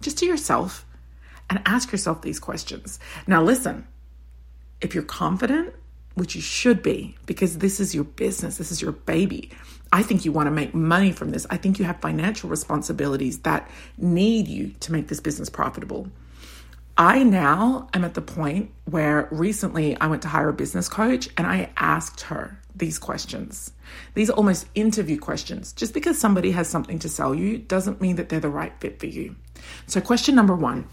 just 0.00 0.18
to 0.18 0.26
yourself 0.26 0.84
and 1.48 1.60
ask 1.64 1.92
yourself 1.92 2.22
these 2.22 2.38
questions. 2.38 2.98
Now, 3.26 3.42
listen, 3.42 3.86
if 4.80 4.94
you're 4.94 5.04
confident, 5.04 5.74
which 6.14 6.34
you 6.34 6.40
should 6.40 6.82
be, 6.82 7.16
because 7.26 7.58
this 7.58 7.78
is 7.78 7.94
your 7.94 8.04
business, 8.04 8.58
this 8.58 8.72
is 8.72 8.80
your 8.80 8.92
baby, 8.92 9.50
I 9.92 10.02
think 10.02 10.24
you 10.24 10.32
want 10.32 10.46
to 10.46 10.50
make 10.50 10.74
money 10.74 11.12
from 11.12 11.30
this. 11.30 11.46
I 11.50 11.56
think 11.56 11.78
you 11.78 11.84
have 11.84 12.00
financial 12.00 12.50
responsibilities 12.50 13.40
that 13.40 13.70
need 13.96 14.48
you 14.48 14.74
to 14.80 14.92
make 14.92 15.08
this 15.08 15.20
business 15.20 15.48
profitable. 15.48 16.08
I 16.98 17.22
now 17.22 17.88
am 17.92 18.04
at 18.04 18.14
the 18.14 18.22
point 18.22 18.70
where 18.86 19.28
recently 19.30 19.96
I 20.00 20.06
went 20.06 20.22
to 20.22 20.28
hire 20.28 20.48
a 20.48 20.54
business 20.54 20.88
coach 20.88 21.28
and 21.36 21.46
I 21.46 21.70
asked 21.76 22.22
her 22.22 22.58
these 22.76 22.98
questions. 22.98 23.72
These 24.14 24.30
are 24.30 24.34
almost 24.34 24.66
interview 24.74 25.18
questions. 25.18 25.72
Just 25.72 25.94
because 25.94 26.18
somebody 26.18 26.50
has 26.52 26.68
something 26.68 26.98
to 27.00 27.08
sell 27.08 27.34
you 27.34 27.58
doesn't 27.58 28.00
mean 28.00 28.16
that 28.16 28.28
they're 28.28 28.40
the 28.40 28.48
right 28.48 28.72
fit 28.80 29.00
for 29.00 29.06
you. 29.06 29.36
So, 29.86 30.00
question 30.00 30.34
number 30.34 30.54
one 30.54 30.86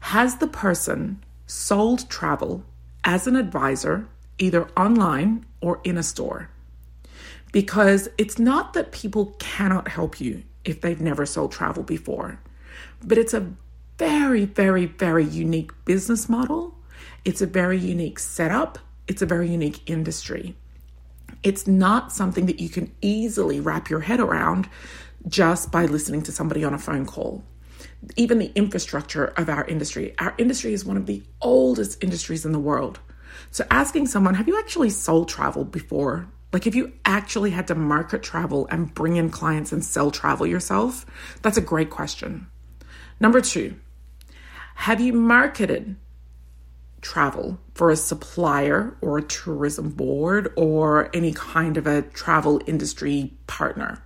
Has 0.00 0.36
the 0.36 0.46
person 0.46 1.24
sold 1.46 2.08
travel 2.10 2.64
as 3.04 3.26
an 3.26 3.36
advisor, 3.36 4.08
either 4.38 4.68
online 4.76 5.46
or 5.60 5.80
in 5.84 5.96
a 5.96 6.02
store? 6.02 6.50
because 7.56 8.06
it's 8.18 8.38
not 8.38 8.74
that 8.74 8.92
people 8.92 9.34
cannot 9.38 9.88
help 9.88 10.20
you 10.20 10.42
if 10.66 10.82
they've 10.82 11.00
never 11.00 11.24
sold 11.24 11.50
travel 11.50 11.82
before, 11.82 12.38
but 13.02 13.16
it's 13.16 13.32
a 13.32 13.50
very, 13.96 14.44
very, 14.44 14.84
very 14.84 15.24
unique 15.24 15.70
business 15.86 16.28
model. 16.28 16.74
It's 17.24 17.40
a 17.40 17.46
very 17.46 17.78
unique 17.78 18.18
setup. 18.18 18.78
It's 19.08 19.22
a 19.22 19.26
very 19.26 19.48
unique 19.48 19.88
industry. 19.88 20.54
It's 21.46 21.68
not 21.68 22.10
something 22.10 22.46
that 22.46 22.58
you 22.58 22.68
can 22.68 22.92
easily 23.00 23.60
wrap 23.60 23.88
your 23.88 24.00
head 24.00 24.18
around 24.18 24.68
just 25.28 25.70
by 25.70 25.86
listening 25.86 26.22
to 26.22 26.32
somebody 26.32 26.64
on 26.64 26.74
a 26.74 26.78
phone 26.78 27.06
call. 27.06 27.44
Even 28.16 28.40
the 28.40 28.50
infrastructure 28.56 29.26
of 29.26 29.48
our 29.48 29.64
industry, 29.64 30.12
our 30.18 30.34
industry 30.38 30.72
is 30.72 30.84
one 30.84 30.96
of 30.96 31.06
the 31.06 31.22
oldest 31.40 32.02
industries 32.02 32.44
in 32.44 32.50
the 32.50 32.58
world. 32.58 32.98
So, 33.52 33.64
asking 33.70 34.08
someone, 34.08 34.34
have 34.34 34.48
you 34.48 34.58
actually 34.58 34.90
sold 34.90 35.28
travel 35.28 35.64
before? 35.64 36.26
Like, 36.52 36.66
if 36.66 36.74
you 36.74 36.92
actually 37.04 37.52
had 37.52 37.68
to 37.68 37.76
market 37.76 38.24
travel 38.24 38.66
and 38.68 38.92
bring 38.92 39.14
in 39.14 39.30
clients 39.30 39.70
and 39.70 39.84
sell 39.84 40.10
travel 40.10 40.48
yourself, 40.48 41.06
that's 41.42 41.56
a 41.56 41.60
great 41.60 41.90
question. 41.90 42.48
Number 43.20 43.40
two, 43.40 43.76
have 44.74 45.00
you 45.00 45.12
marketed 45.12 45.94
travel 47.06 47.58
for 47.74 47.90
a 47.90 47.96
supplier 47.96 48.96
or 49.00 49.16
a 49.16 49.22
tourism 49.22 49.90
board 49.90 50.52
or 50.56 51.08
any 51.14 51.32
kind 51.32 51.76
of 51.76 51.86
a 51.86 52.02
travel 52.02 52.60
industry 52.66 53.32
partner? 53.46 54.02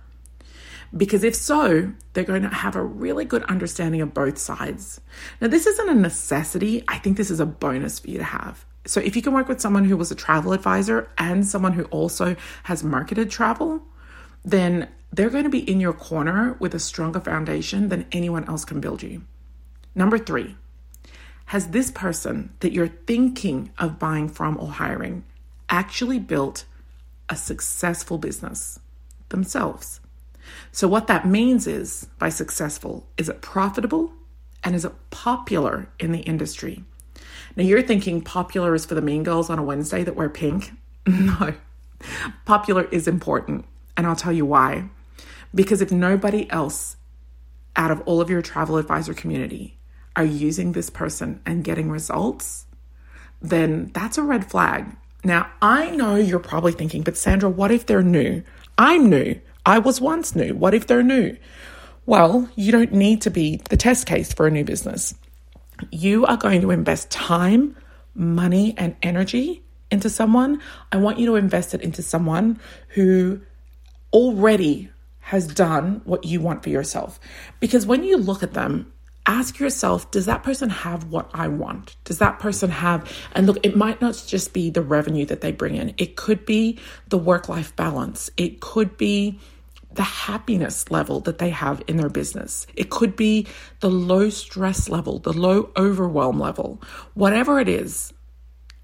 Because 0.95 1.23
if 1.23 1.35
so, 1.35 1.91
they're 2.13 2.23
going 2.23 2.43
to 2.43 2.49
have 2.49 2.75
a 2.75 2.83
really 2.83 3.25
good 3.25 3.43
understanding 3.45 4.01
of 4.01 4.13
both 4.13 4.37
sides. 4.37 5.01
Now, 5.39 5.47
this 5.47 5.65
isn't 5.65 5.89
a 5.89 5.95
necessity. 5.95 6.83
I 6.87 6.99
think 6.99 7.17
this 7.17 7.31
is 7.31 7.39
a 7.39 7.45
bonus 7.45 7.99
for 7.99 8.09
you 8.09 8.17
to 8.19 8.23
have. 8.23 8.65
So 8.85 8.99
if 8.99 9.15
you 9.15 9.21
can 9.21 9.33
work 9.33 9.47
with 9.47 9.61
someone 9.61 9.85
who 9.85 9.97
was 9.97 10.11
a 10.11 10.15
travel 10.15 10.53
advisor 10.53 11.09
and 11.17 11.45
someone 11.45 11.73
who 11.73 11.85
also 11.85 12.35
has 12.63 12.83
marketed 12.83 13.31
travel, 13.31 13.81
then 14.43 14.89
they're 15.11 15.29
going 15.29 15.45
to 15.45 15.49
be 15.49 15.69
in 15.69 15.79
your 15.79 15.93
corner 15.93 16.55
with 16.59 16.75
a 16.75 16.79
stronger 16.79 17.19
foundation 17.19 17.89
than 17.89 18.05
anyone 18.11 18.47
else 18.47 18.65
can 18.65 18.79
build 18.79 19.01
you. 19.01 19.23
Number 19.95 20.17
three, 20.17 20.55
has 21.51 21.67
this 21.67 21.91
person 21.91 22.49
that 22.61 22.71
you're 22.71 22.87
thinking 22.87 23.69
of 23.77 23.99
buying 23.99 24.29
from 24.29 24.57
or 24.57 24.69
hiring 24.69 25.21
actually 25.69 26.17
built 26.17 26.63
a 27.27 27.35
successful 27.35 28.17
business 28.17 28.79
themselves? 29.27 29.99
So, 30.71 30.87
what 30.87 31.07
that 31.07 31.27
means 31.27 31.67
is 31.67 32.07
by 32.17 32.29
successful, 32.29 33.05
is 33.17 33.27
it 33.27 33.41
profitable 33.41 34.13
and 34.63 34.75
is 34.75 34.85
it 34.85 34.93
popular 35.09 35.89
in 35.99 36.13
the 36.13 36.21
industry? 36.21 36.85
Now 37.57 37.63
you're 37.63 37.81
thinking 37.81 38.21
popular 38.21 38.73
is 38.73 38.85
for 38.85 38.95
the 38.95 39.01
mean 39.01 39.23
girls 39.23 39.49
on 39.49 39.59
a 39.59 39.63
Wednesday 39.63 40.05
that 40.05 40.15
wear 40.15 40.29
pink. 40.29 40.71
No, 41.05 41.55
popular 42.45 42.85
is 42.85 43.09
important. 43.09 43.65
And 43.97 44.07
I'll 44.07 44.15
tell 44.15 44.31
you 44.31 44.45
why. 44.45 44.85
Because 45.53 45.81
if 45.81 45.91
nobody 45.91 46.49
else 46.49 46.95
out 47.75 47.91
of 47.91 47.99
all 48.05 48.21
of 48.21 48.29
your 48.29 48.41
travel 48.41 48.77
advisor 48.77 49.13
community 49.13 49.77
are 50.15 50.25
using 50.25 50.71
this 50.71 50.89
person 50.89 51.41
and 51.45 51.63
getting 51.63 51.89
results, 51.89 52.65
then 53.41 53.91
that's 53.93 54.17
a 54.17 54.23
red 54.23 54.49
flag. 54.49 54.95
Now, 55.23 55.49
I 55.61 55.91
know 55.91 56.15
you're 56.15 56.39
probably 56.39 56.71
thinking, 56.71 57.03
but 57.03 57.17
Sandra, 57.17 57.49
what 57.49 57.71
if 57.71 57.85
they're 57.85 58.01
new? 58.01 58.43
I'm 58.77 59.09
new. 59.09 59.39
I 59.65 59.79
was 59.79 60.01
once 60.01 60.35
new. 60.35 60.55
What 60.55 60.73
if 60.73 60.87
they're 60.87 61.03
new? 61.03 61.37
Well, 62.05 62.49
you 62.55 62.71
don't 62.71 62.91
need 62.91 63.21
to 63.21 63.29
be 63.29 63.61
the 63.69 63.77
test 63.77 64.07
case 64.07 64.33
for 64.33 64.47
a 64.47 64.51
new 64.51 64.63
business 64.63 65.13
you 65.89 66.25
are 66.25 66.37
going 66.37 66.61
to 66.61 66.71
invest 66.71 67.09
time, 67.09 67.75
money, 68.13 68.75
and 68.77 68.95
energy 69.01 69.63
into 69.89 70.09
someone, 70.09 70.61
I 70.91 70.97
want 70.97 71.19
you 71.19 71.25
to 71.27 71.35
invest 71.35 71.73
it 71.73 71.81
into 71.81 72.01
someone 72.01 72.59
who 72.89 73.41
already 74.13 74.89
has 75.19 75.47
done 75.47 76.01
what 76.05 76.23
you 76.23 76.39
want 76.39 76.63
for 76.63 76.69
yourself. 76.69 77.19
Because 77.59 77.85
when 77.85 78.03
you 78.03 78.17
look 78.17 78.43
at 78.43 78.53
them, 78.53 78.91
ask 79.25 79.59
yourself 79.59 80.09
does 80.11 80.25
that 80.25 80.43
person 80.43 80.69
have 80.69 81.05
what 81.05 81.29
I 81.33 81.47
want? 81.47 81.95
Does 82.03 82.19
that 82.19 82.39
person 82.39 82.69
have, 82.69 83.11
and 83.33 83.47
look, 83.47 83.57
it 83.63 83.75
might 83.75 84.01
not 84.01 84.21
just 84.27 84.53
be 84.53 84.69
the 84.69 84.81
revenue 84.81 85.25
that 85.25 85.41
they 85.41 85.51
bring 85.51 85.75
in, 85.75 85.93
it 85.97 86.15
could 86.15 86.45
be 86.45 86.79
the 87.09 87.17
work 87.17 87.47
life 87.49 87.75
balance, 87.75 88.29
it 88.37 88.59
could 88.59 88.97
be 88.97 89.39
the 89.93 90.03
happiness 90.03 90.89
level 90.89 91.19
that 91.21 91.37
they 91.37 91.49
have 91.49 91.83
in 91.87 91.97
their 91.97 92.09
business. 92.09 92.65
It 92.75 92.89
could 92.89 93.15
be 93.15 93.47
the 93.81 93.89
low 93.89 94.29
stress 94.29 94.87
level, 94.87 95.19
the 95.19 95.33
low 95.33 95.69
overwhelm 95.75 96.39
level. 96.39 96.81
Whatever 97.13 97.59
it 97.59 97.67
is, 97.67 98.13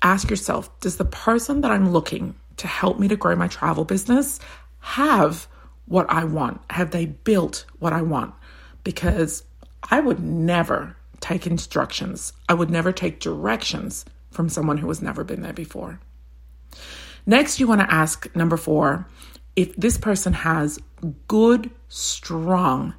ask 0.02 0.30
yourself 0.30 0.80
Does 0.80 0.98
the 0.98 1.06
person 1.06 1.62
that 1.62 1.72
I'm 1.72 1.92
looking 1.92 2.36
to 2.58 2.68
help 2.68 3.00
me 3.00 3.08
to 3.08 3.16
grow 3.16 3.36
my 3.36 3.48
travel 3.48 3.86
business 3.86 4.40
have 4.80 5.48
what 5.86 6.10
I 6.10 6.26
want? 6.26 6.62
Have 6.70 6.92
they 6.92 7.06
built 7.06 7.66
what 7.80 7.94
I 7.94 8.02
want? 8.02 8.34
Because 8.84 9.44
I 9.90 10.00
would 10.00 10.20
never 10.20 10.96
take 11.20 11.48
instructions, 11.48 12.34
I 12.48 12.54
would 12.54 12.70
never 12.70 12.92
take 12.92 13.20
directions 13.20 14.06
from 14.32 14.50
someone 14.50 14.78
who 14.78 14.88
has 14.88 15.02
never 15.02 15.24
been 15.24 15.42
there 15.42 15.54
before. 15.54 16.00
Next, 17.26 17.60
you 17.60 17.68
want 17.68 17.82
to 17.82 17.94
ask 17.94 18.34
number 18.36 18.56
four 18.56 19.08
if 19.56 19.76
this 19.76 19.98
person 19.98 20.34
has 20.34 20.80
good, 21.28 21.72
strong 21.90 22.94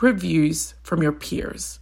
reviews 0.00 0.74
from 0.82 1.02
your 1.02 1.12
peers. 1.12 1.80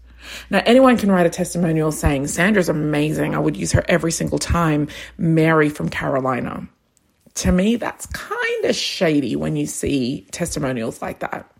Now, 0.50 0.62
anyone 0.64 0.96
can 0.96 1.10
write 1.10 1.26
a 1.26 1.30
testimonial 1.30 1.92
saying, 1.92 2.28
Sandra's 2.28 2.68
amazing. 2.68 3.34
I 3.34 3.38
would 3.38 3.56
use 3.56 3.72
her 3.72 3.84
every 3.88 4.12
single 4.12 4.38
time. 4.38 4.88
Mary 5.18 5.68
from 5.68 5.88
Carolina. 5.88 6.66
To 7.34 7.52
me, 7.52 7.76
that's 7.76 8.06
kind 8.06 8.64
of 8.64 8.74
shady 8.74 9.36
when 9.36 9.56
you 9.56 9.66
see 9.66 10.26
testimonials 10.30 11.02
like 11.02 11.20
that. 11.20 11.51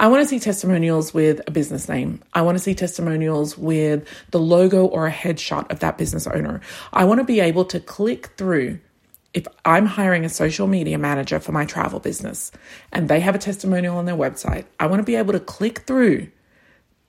I 0.00 0.06
want 0.06 0.22
to 0.22 0.28
see 0.28 0.38
testimonials 0.38 1.12
with 1.12 1.40
a 1.48 1.50
business 1.50 1.88
name. 1.88 2.22
I 2.32 2.42
want 2.42 2.56
to 2.56 2.62
see 2.62 2.74
testimonials 2.74 3.58
with 3.58 4.06
the 4.30 4.38
logo 4.38 4.86
or 4.86 5.08
a 5.08 5.12
headshot 5.12 5.70
of 5.72 5.80
that 5.80 5.98
business 5.98 6.26
owner. 6.28 6.60
I 6.92 7.04
want 7.04 7.18
to 7.18 7.24
be 7.24 7.40
able 7.40 7.64
to 7.66 7.80
click 7.80 8.28
through 8.36 8.78
if 9.34 9.46
I'm 9.64 9.86
hiring 9.86 10.24
a 10.24 10.28
social 10.28 10.66
media 10.66 10.98
manager 10.98 11.38
for 11.38 11.52
my 11.52 11.64
travel 11.64 12.00
business 12.00 12.50
and 12.92 13.08
they 13.08 13.20
have 13.20 13.34
a 13.34 13.38
testimonial 13.38 13.96
on 13.96 14.06
their 14.06 14.16
website, 14.16 14.64
I 14.80 14.86
want 14.86 15.00
to 15.00 15.04
be 15.04 15.16
able 15.16 15.32
to 15.32 15.40
click 15.40 15.80
through 15.80 16.28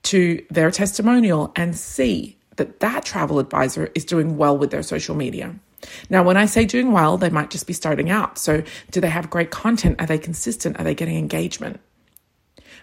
to 0.04 0.44
their 0.50 0.70
testimonial 0.70 1.52
and 1.56 1.76
see 1.76 2.36
that 2.56 2.80
that 2.80 3.04
travel 3.04 3.38
advisor 3.38 3.90
is 3.94 4.04
doing 4.04 4.36
well 4.36 4.56
with 4.56 4.70
their 4.70 4.82
social 4.82 5.14
media. 5.14 5.54
Now, 6.10 6.22
when 6.22 6.36
I 6.36 6.44
say 6.46 6.66
doing 6.66 6.92
well, 6.92 7.16
they 7.16 7.30
might 7.30 7.50
just 7.50 7.66
be 7.66 7.72
starting 7.72 8.10
out. 8.10 8.36
So, 8.36 8.62
do 8.90 9.00
they 9.00 9.08
have 9.08 9.30
great 9.30 9.50
content? 9.50 9.98
Are 9.98 10.06
they 10.06 10.18
consistent? 10.18 10.78
Are 10.78 10.84
they 10.84 10.94
getting 10.94 11.16
engagement? 11.16 11.80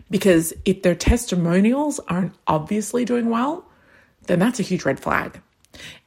Because 0.10 0.54
if 0.66 0.82
their 0.84 0.96
testimonials 0.96 2.00
aren't 2.08 2.34
obviously 2.48 3.06
doing 3.06 3.30
well, 3.30 3.66
then 4.28 4.40
that's 4.40 4.60
a 4.60 4.64
huge 4.64 4.86
red 4.86 5.00
flag. 5.00 5.42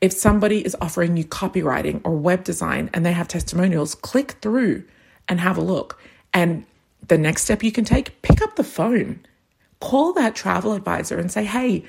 If 0.01 0.13
somebody 0.13 0.65
is 0.65 0.77
offering 0.81 1.17
you 1.17 1.25
copywriting 1.25 2.01
or 2.05 2.17
web 2.17 2.45
design 2.45 2.91
and 2.93 3.05
they 3.05 3.13
have 3.13 3.29
testimonials, 3.29 3.95
click 3.95 4.33
through 4.43 4.85
and 5.29 5.41
have 5.41 5.57
a 5.57 5.63
look. 5.63 6.01
And 6.33 6.65
the 7.07 7.19
next 7.19 7.43
step 7.43 7.63
you 7.63 7.73
can 7.73 7.85
take, 7.85 8.21
pick 8.23 8.43
up 8.43 8.57
the 8.57 8.65
phone, 8.65 9.21
call 9.81 10.13
that 10.15 10.35
travel 10.35 10.73
advisor 10.73 11.19
and 11.19 11.31
say, 11.31 11.45
hey, 11.45 11.85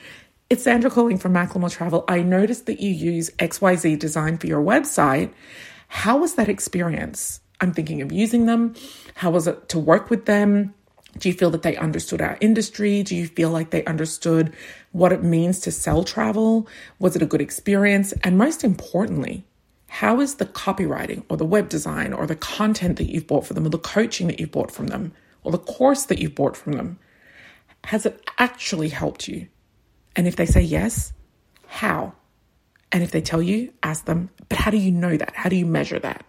it's 0.50 0.64
Sandra 0.64 0.92
calling 0.92 1.18
from 1.18 1.34
McLemore 1.34 1.72
Travel. 1.72 2.04
I 2.10 2.24
noticed 2.24 2.66
that 2.66 2.82
you 2.82 2.92
use 2.92 3.30
XYZ 3.40 3.98
design 3.98 4.38
for 4.38 4.48
your 4.48 4.62
website. 4.62 5.32
How 5.88 6.18
was 6.18 6.36
that 6.36 6.50
experience? 6.50 7.40
I'm 7.62 7.72
thinking 7.72 8.02
of 8.02 8.12
using 8.12 8.48
them. 8.48 8.76
How 9.16 9.32
was 9.32 9.48
it 9.48 9.70
to 9.70 9.80
work 9.80 10.10
with 10.10 10.26
them? 10.26 10.74
Do 11.18 11.30
you 11.30 11.34
feel 11.34 11.50
that 11.52 11.62
they 11.62 11.76
understood 11.76 12.22
our 12.22 12.38
industry? 12.40 13.04
Do 13.04 13.16
you 13.16 13.28
feel 13.28 13.50
like 13.50 13.70
they 13.70 13.84
understood 13.86 14.54
what 14.92 15.12
it 15.12 15.24
means 15.24 15.60
to 15.62 15.72
sell 15.72 16.04
travel? 16.04 16.68
Was 17.00 17.16
it 17.16 17.22
a 17.22 17.26
good 17.26 17.42
experience? 17.42 18.14
And 18.24 18.38
most 18.38 18.64
importantly, 18.64 19.46
how 19.88 20.22
is 20.22 20.36
the 20.36 20.46
copywriting 20.46 21.26
or 21.28 21.36
the 21.36 21.46
web 21.46 21.68
design 21.68 22.14
or 22.14 22.26
the 22.26 22.36
content 22.36 22.98
that 22.98 23.12
you've 23.12 23.28
bought 23.28 23.46
for 23.46 23.54
them 23.54 23.66
or 23.66 23.70
the 23.70 23.78
coaching 23.78 24.28
that 24.28 24.40
you've 24.40 24.52
bought 24.52 24.72
from 24.72 24.88
them 24.88 25.12
or 25.44 25.52
the 25.52 25.58
course 25.58 26.06
that 26.06 26.20
you've 26.20 26.36
bought 26.36 26.56
from 26.56 26.74
them? 26.74 26.98
Has 27.86 28.06
it 28.06 28.24
actually 28.38 28.90
helped 28.90 29.28
you? 29.28 29.48
And 30.16 30.28
if 30.28 30.38
they 30.38 30.46
say 30.46 30.62
yes, 30.62 31.14
how? 31.68 32.14
And 32.92 33.04
if 33.04 33.12
they 33.12 33.22
tell 33.22 33.42
you, 33.42 33.74
ask 33.84 34.06
them, 34.06 34.30
but 34.50 34.60
how 34.60 34.72
do 34.72 34.78
you 34.78 34.92
know 34.92 35.18
that? 35.18 35.36
How 35.36 35.50
do 35.50 35.56
you 35.56 35.66
measure 35.66 36.00
that? 36.00 36.26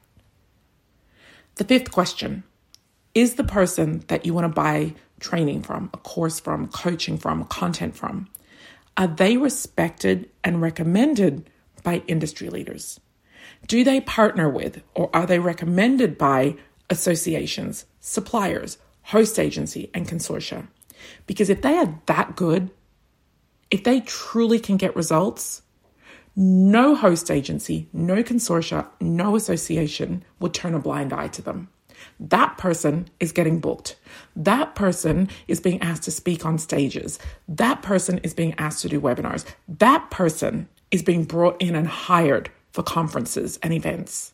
The 1.56 1.64
fifth 1.64 1.92
question 1.92 2.44
is 3.14 3.34
the 3.34 3.44
person 3.44 4.04
that 4.08 4.24
you 4.24 4.34
want 4.34 4.44
to 4.44 4.48
buy 4.48 4.94
training 5.20 5.62
from, 5.62 5.90
a 5.92 5.98
course 5.98 6.40
from, 6.40 6.68
coaching 6.68 7.18
from, 7.18 7.44
content 7.44 7.96
from, 7.96 8.28
are 8.96 9.06
they 9.06 9.36
respected 9.36 10.28
and 10.44 10.60
recommended 10.60 11.48
by 11.82 12.02
industry 12.06 12.48
leaders? 12.50 13.00
Do 13.66 13.84
they 13.84 14.00
partner 14.00 14.48
with 14.48 14.82
or 14.94 15.10
are 15.14 15.26
they 15.26 15.38
recommended 15.38 16.18
by 16.18 16.56
associations, 16.90 17.86
suppliers, 18.00 18.78
host 19.02 19.38
agency, 19.38 19.90
and 19.94 20.08
consortia? 20.08 20.66
Because 21.26 21.50
if 21.50 21.62
they 21.62 21.76
are 21.78 22.00
that 22.06 22.36
good, 22.36 22.70
if 23.70 23.84
they 23.84 24.00
truly 24.00 24.58
can 24.58 24.76
get 24.76 24.94
results, 24.94 25.62
no 26.36 26.94
host 26.94 27.30
agency, 27.30 27.88
no 27.92 28.22
consortia, 28.22 28.86
no 29.00 29.36
association 29.36 30.24
would 30.40 30.54
turn 30.54 30.74
a 30.74 30.78
blind 30.78 31.12
eye 31.12 31.28
to 31.28 31.42
them. 31.42 31.68
That 32.20 32.58
person 32.58 33.08
is 33.20 33.32
getting 33.32 33.60
booked. 33.60 33.96
That 34.36 34.74
person 34.74 35.28
is 35.48 35.60
being 35.60 35.80
asked 35.80 36.04
to 36.04 36.10
speak 36.10 36.44
on 36.44 36.58
stages. 36.58 37.18
That 37.48 37.82
person 37.82 38.18
is 38.18 38.34
being 38.34 38.54
asked 38.58 38.82
to 38.82 38.88
do 38.88 39.00
webinars. 39.00 39.44
That 39.68 40.10
person 40.10 40.68
is 40.90 41.02
being 41.02 41.24
brought 41.24 41.60
in 41.60 41.74
and 41.74 41.88
hired 41.88 42.50
for 42.72 42.82
conferences 42.82 43.58
and 43.62 43.72
events. 43.72 44.32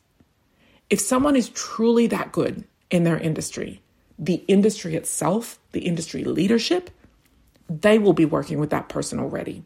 If 0.91 1.01
someone 1.01 1.37
is 1.37 1.51
truly 1.51 2.07
that 2.09 2.33
good 2.33 2.65
in 2.91 3.05
their 3.05 3.19
industry, 3.19 3.83
the 4.19 4.43
industry 4.49 4.97
itself, 4.97 5.59
the 5.73 5.81
industry 5.81 6.25
leadership, 6.25 6.91
they 7.69 7.99
will 7.99 8.15
be 8.15 8.25
working 8.25 8.59
with 8.59 8.71
that 8.71 8.89
person 8.89 9.21
already. 9.21 9.63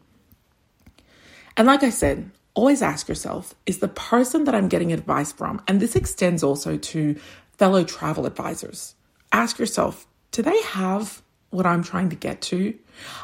And 1.55 1.67
like 1.67 1.83
I 1.83 1.89
said, 1.89 2.31
always 2.53 2.81
ask 2.81 3.07
yourself 3.07 3.55
is 3.65 3.79
the 3.79 3.87
person 3.87 4.43
that 4.43 4.55
I'm 4.55 4.67
getting 4.67 4.91
advice 4.91 5.31
from, 5.31 5.61
and 5.67 5.79
this 5.79 5.95
extends 5.95 6.43
also 6.43 6.77
to 6.77 7.15
fellow 7.57 7.83
travel 7.83 8.25
advisors. 8.25 8.95
Ask 9.31 9.59
yourself 9.59 10.05
do 10.31 10.41
they 10.41 10.61
have 10.63 11.21
what 11.51 11.65
I'm 11.65 11.83
trying 11.83 12.09
to 12.09 12.15
get 12.15 12.41
to? 12.41 12.73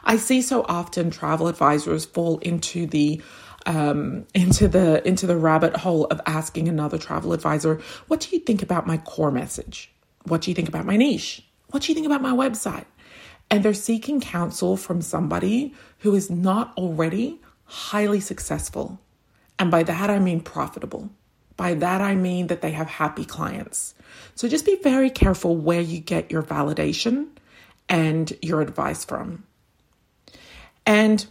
I 0.03 0.17
see 0.17 0.41
so 0.41 0.63
often 0.69 1.09
travel 1.09 1.47
advisors 1.47 2.05
fall 2.05 2.37
into 2.39 2.85
the 2.85 3.21
um, 3.65 4.25
into 4.33 4.67
the 4.67 5.05
into 5.07 5.27
the 5.27 5.35
rabbit 5.35 5.75
hole 5.75 6.05
of 6.05 6.21
asking 6.25 6.67
another 6.67 6.97
travel 6.97 7.33
advisor, 7.33 7.81
"What 8.07 8.21
do 8.21 8.29
you 8.35 8.39
think 8.39 8.61
about 8.61 8.87
my 8.87 8.97
core 8.97 9.31
message? 9.31 9.91
What 10.23 10.41
do 10.41 10.51
you 10.51 10.55
think 10.55 10.69
about 10.69 10.85
my 10.85 10.97
niche? 10.97 11.43
What 11.71 11.83
do 11.83 11.91
you 11.91 11.95
think 11.95 12.05
about 12.05 12.21
my 12.21 12.31
website?" 12.31 12.85
And 13.51 13.63
they're 13.63 13.73
seeking 13.73 14.21
counsel 14.21 14.77
from 14.77 15.01
somebody 15.01 15.73
who 15.99 16.13
is 16.13 16.29
not 16.29 16.71
already 16.77 17.41
highly 17.65 18.19
successful. 18.19 18.99
And 19.57 19.69
by 19.69 19.83
that 19.83 20.09
I 20.09 20.19
mean 20.19 20.41
profitable. 20.41 21.09
By 21.59 21.73
that 21.73 21.99
I 21.99 22.15
mean 22.15 22.47
that 22.47 22.61
they 22.61 22.71
have 22.71 22.87
happy 22.87 23.25
clients. 23.25 23.93
So 24.33 24.47
just 24.47 24.65
be 24.65 24.77
very 24.81 25.09
careful 25.09 25.57
where 25.57 25.81
you 25.81 25.99
get 25.99 26.31
your 26.31 26.41
validation 26.41 27.27
and 27.89 28.31
your 28.41 28.61
advice 28.61 29.03
from. 29.03 29.43
And 30.85 31.25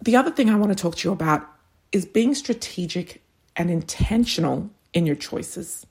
the 0.00 0.16
other 0.16 0.30
thing 0.30 0.48
I 0.48 0.56
want 0.56 0.72
to 0.72 0.82
talk 0.82 0.96
to 0.96 1.08
you 1.08 1.12
about 1.12 1.46
is 1.92 2.06
being 2.06 2.34
strategic 2.34 3.22
and 3.54 3.70
intentional 3.70 4.70
in 4.94 5.04
your 5.04 5.16
choices. 5.16 5.84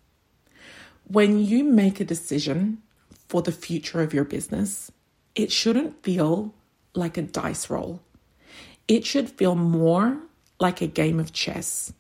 When 1.04 1.38
you 1.46 1.64
make 1.64 2.00
a 2.00 2.06
decision 2.06 2.82
for 3.30 3.44
the 3.44 3.52
future 3.52 4.02
of 4.02 4.16
your 4.16 4.26
business, 4.26 4.92
it 5.36 5.52
shouldn't 5.52 6.02
feel 6.02 6.56
like 6.96 7.18
a 7.18 7.22
dice 7.22 7.70
roll. 7.70 8.02
It 8.88 9.06
should 9.06 9.30
feel 9.30 9.54
more 9.54 10.18
like 10.60 10.82
a 10.82 10.88
game 10.88 11.20
of 11.20 11.34
chess 11.34 11.94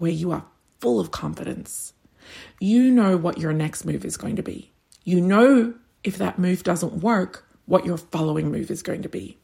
where 0.00 0.10
you 0.10 0.32
are 0.32 0.44
full 0.80 0.98
of 0.98 1.10
confidence. 1.10 1.92
You 2.58 2.90
know 2.90 3.16
what 3.16 3.38
your 3.38 3.52
next 3.52 3.84
move 3.84 4.04
is 4.04 4.16
going 4.16 4.36
to 4.36 4.42
be. 4.42 4.72
You 5.04 5.20
know 5.20 5.74
if 6.02 6.16
that 6.18 6.38
move 6.38 6.62
doesn't 6.62 7.02
work, 7.02 7.46
what 7.66 7.84
your 7.84 7.98
following 7.98 8.50
move 8.50 8.70
is 8.70 8.82
going 8.82 9.02
to 9.02 9.08
be. 9.08 9.36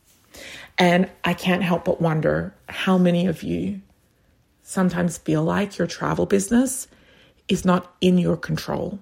And 0.78 1.10
I 1.24 1.34
can't 1.34 1.62
help 1.62 1.84
but 1.84 2.00
wonder 2.00 2.54
how 2.68 2.96
many 2.96 3.26
of 3.26 3.42
you 3.42 3.82
sometimes 4.62 5.18
feel 5.18 5.42
like 5.42 5.78
your 5.78 5.86
travel 5.86 6.26
business 6.26 6.88
is 7.48 7.64
not 7.64 7.94
in 8.00 8.18
your 8.18 8.36
control, 8.36 8.98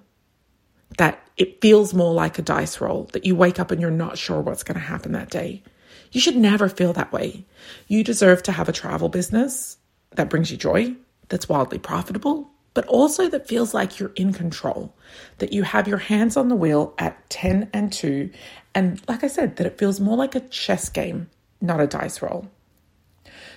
that 0.97 1.27
it 1.37 1.61
feels 1.61 1.93
more 1.93 2.13
like 2.13 2.37
a 2.37 2.41
dice 2.41 2.79
roll, 2.79 3.05
that 3.13 3.25
you 3.25 3.35
wake 3.35 3.59
up 3.59 3.71
and 3.71 3.81
you're 3.81 3.91
not 3.91 4.17
sure 4.17 4.41
what's 4.41 4.63
going 4.63 4.79
to 4.79 4.85
happen 4.85 5.13
that 5.13 5.29
day. 5.29 5.63
You 6.11 6.21
should 6.21 6.35
never 6.35 6.69
feel 6.69 6.93
that 6.93 7.11
way. 7.11 7.45
You 7.87 8.03
deserve 8.03 8.43
to 8.43 8.51
have 8.51 8.69
a 8.69 8.73
travel 8.73 9.09
business 9.09 9.77
that 10.11 10.29
brings 10.29 10.51
you 10.51 10.57
joy, 10.57 10.95
that's 11.29 11.49
wildly 11.49 11.79
profitable, 11.79 12.49
but 12.73 12.85
also 12.87 13.29
that 13.29 13.47
feels 13.47 13.73
like 13.73 13.99
you're 13.99 14.11
in 14.15 14.33
control, 14.33 14.93
that 15.37 15.53
you 15.53 15.63
have 15.63 15.87
your 15.87 15.97
hands 15.97 16.35
on 16.37 16.49
the 16.49 16.55
wheel 16.55 16.93
at 16.97 17.29
10 17.29 17.69
and 17.73 17.91
2. 17.91 18.29
And 18.73 19.01
like 19.07 19.23
I 19.23 19.27
said, 19.27 19.55
that 19.55 19.65
it 19.65 19.77
feels 19.77 19.99
more 19.99 20.17
like 20.17 20.35
a 20.35 20.41
chess 20.41 20.89
game, 20.89 21.29
not 21.61 21.79
a 21.79 21.87
dice 21.87 22.21
roll. 22.21 22.49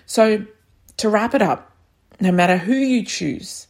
So, 0.06 0.46
to 0.98 1.08
wrap 1.08 1.34
it 1.34 1.42
up, 1.42 1.72
no 2.20 2.32
matter 2.32 2.56
who 2.56 2.74
you 2.74 3.04
choose 3.04 3.66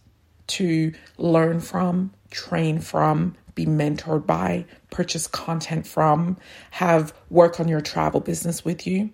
to 0.48 0.92
learn 1.18 1.60
from, 1.60 2.12
train 2.30 2.80
from, 2.80 3.34
be 3.54 3.66
mentored 3.66 4.26
by, 4.26 4.64
purchase 4.90 5.26
content 5.26 5.86
from, 5.86 6.36
have 6.70 7.12
work 7.28 7.58
on 7.58 7.68
your 7.68 7.80
travel 7.80 8.20
business 8.20 8.64
with 8.64 8.86
you, 8.86 9.10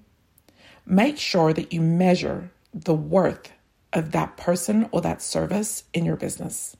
make 0.86 1.18
sure 1.18 1.52
that 1.52 1.72
you 1.72 1.80
measure 1.80 2.50
the 2.72 2.94
worth 2.94 3.50
of 3.94 4.12
that 4.12 4.36
person 4.36 4.88
or 4.92 5.00
that 5.00 5.22
service 5.22 5.84
in 5.94 6.04
your 6.04 6.16
business. 6.16 6.76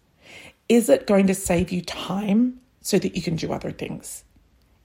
Is 0.68 0.88
it 0.88 1.06
going 1.06 1.26
to 1.28 1.34
save 1.34 1.70
you 1.70 1.82
time 1.82 2.60
so 2.80 2.98
that 2.98 3.16
you 3.16 3.22
can 3.22 3.36
do 3.36 3.52
other 3.52 3.70
things? 3.70 4.24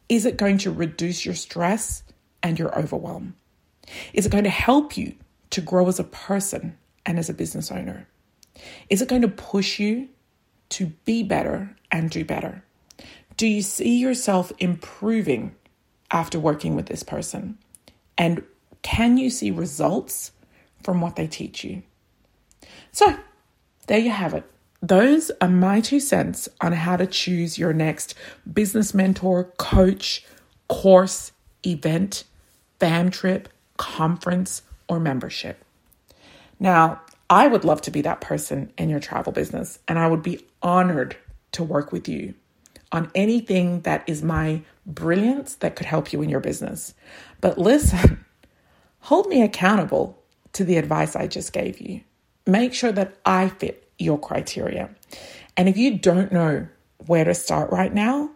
Is 0.08 0.26
it 0.26 0.38
going 0.38 0.58
to 0.60 0.72
reduce 0.72 1.26
your 1.26 1.36
stress 1.36 2.04
and 2.42 2.58
your 2.58 2.78
overwhelm? 2.78 3.36
Is 4.14 4.26
it 4.26 4.32
going 4.32 4.44
to 4.44 4.50
help 4.50 4.96
you 4.96 5.16
to 5.52 5.62
grow 5.62 5.88
as 5.88 6.00
a 6.00 6.04
person 6.04 6.78
and 7.06 7.18
as 7.18 7.30
a 7.30 7.34
business 7.34 7.72
owner? 7.72 8.08
Is 8.90 9.02
it 9.02 9.10
going 9.10 9.22
to 9.22 9.28
push 9.28 9.80
you 9.80 10.10
to 10.70 10.88
be 11.06 11.24
better 11.24 11.76
and 11.92 12.10
do 12.10 12.24
better? 12.24 12.64
Do 13.38 13.48
you 13.48 13.62
see 13.62 13.98
yourself 13.98 14.52
improving 14.60 15.56
after 16.12 16.40
working 16.40 16.76
with 16.76 16.88
this 16.88 17.04
person? 17.04 17.58
And 18.18 18.44
can 18.82 19.18
you 19.18 19.30
see 19.30 19.50
results 19.50 20.32
from 20.84 21.02
what 21.02 21.16
they 21.16 21.28
teach 21.28 21.64
you? 21.64 21.84
So, 22.92 23.18
there 23.88 24.00
you 24.00 24.12
have 24.12 24.34
it. 24.34 24.44
Those 24.82 25.30
are 25.42 25.50
my 25.50 25.82
two 25.82 26.00
cents 26.00 26.48
on 26.62 26.72
how 26.72 26.96
to 26.96 27.06
choose 27.06 27.58
your 27.58 27.74
next 27.74 28.16
business 28.52 28.94
mentor, 28.94 29.46
coach, 29.58 30.26
course, 30.68 31.32
event, 31.66 32.24
fam 32.80 33.12
trip, 33.12 33.50
conference, 33.78 34.62
or 34.88 35.00
membership. 35.00 35.64
Now, 36.60 37.02
I 37.30 37.48
would 37.48 37.64
love 37.64 37.82
to 37.84 37.92
be 37.92 38.02
that 38.02 38.22
person 38.22 38.72
in 38.78 38.90
your 38.90 39.00
travel 39.00 39.32
business, 39.32 39.80
and 39.88 40.00
I 40.00 40.08
would 40.08 40.24
be 40.24 40.46
honored 40.62 41.16
to 41.54 41.64
work 41.64 41.92
with 41.92 42.08
you 42.08 42.34
on 42.92 43.12
anything 43.14 43.82
that 43.82 44.04
is 44.08 44.24
my 44.24 44.62
brilliance 44.86 45.56
that 45.56 45.76
could 45.76 45.86
help 45.86 46.12
you 46.12 46.22
in 46.22 46.30
your 46.30 46.40
business. 46.40 46.94
But 47.40 47.58
listen, 47.58 48.26
hold 49.02 49.28
me 49.28 49.44
accountable 49.44 50.22
to 50.54 50.64
the 50.64 50.78
advice 50.78 51.16
I 51.16 51.28
just 51.28 51.54
gave 51.54 51.80
you. 51.80 52.02
Make 52.50 52.74
sure 52.74 52.92
that 52.92 53.16
I 53.26 53.50
fit 53.50 53.88
your 54.00 54.18
criteria. 54.18 54.90
And 55.56 55.70
if 55.70 55.78
you 55.78 56.00
don't 56.00 56.32
know 56.32 56.68
where 57.06 57.24
to 57.24 57.36
start 57.36 57.72
right 57.72 57.94
now, 57.94 58.32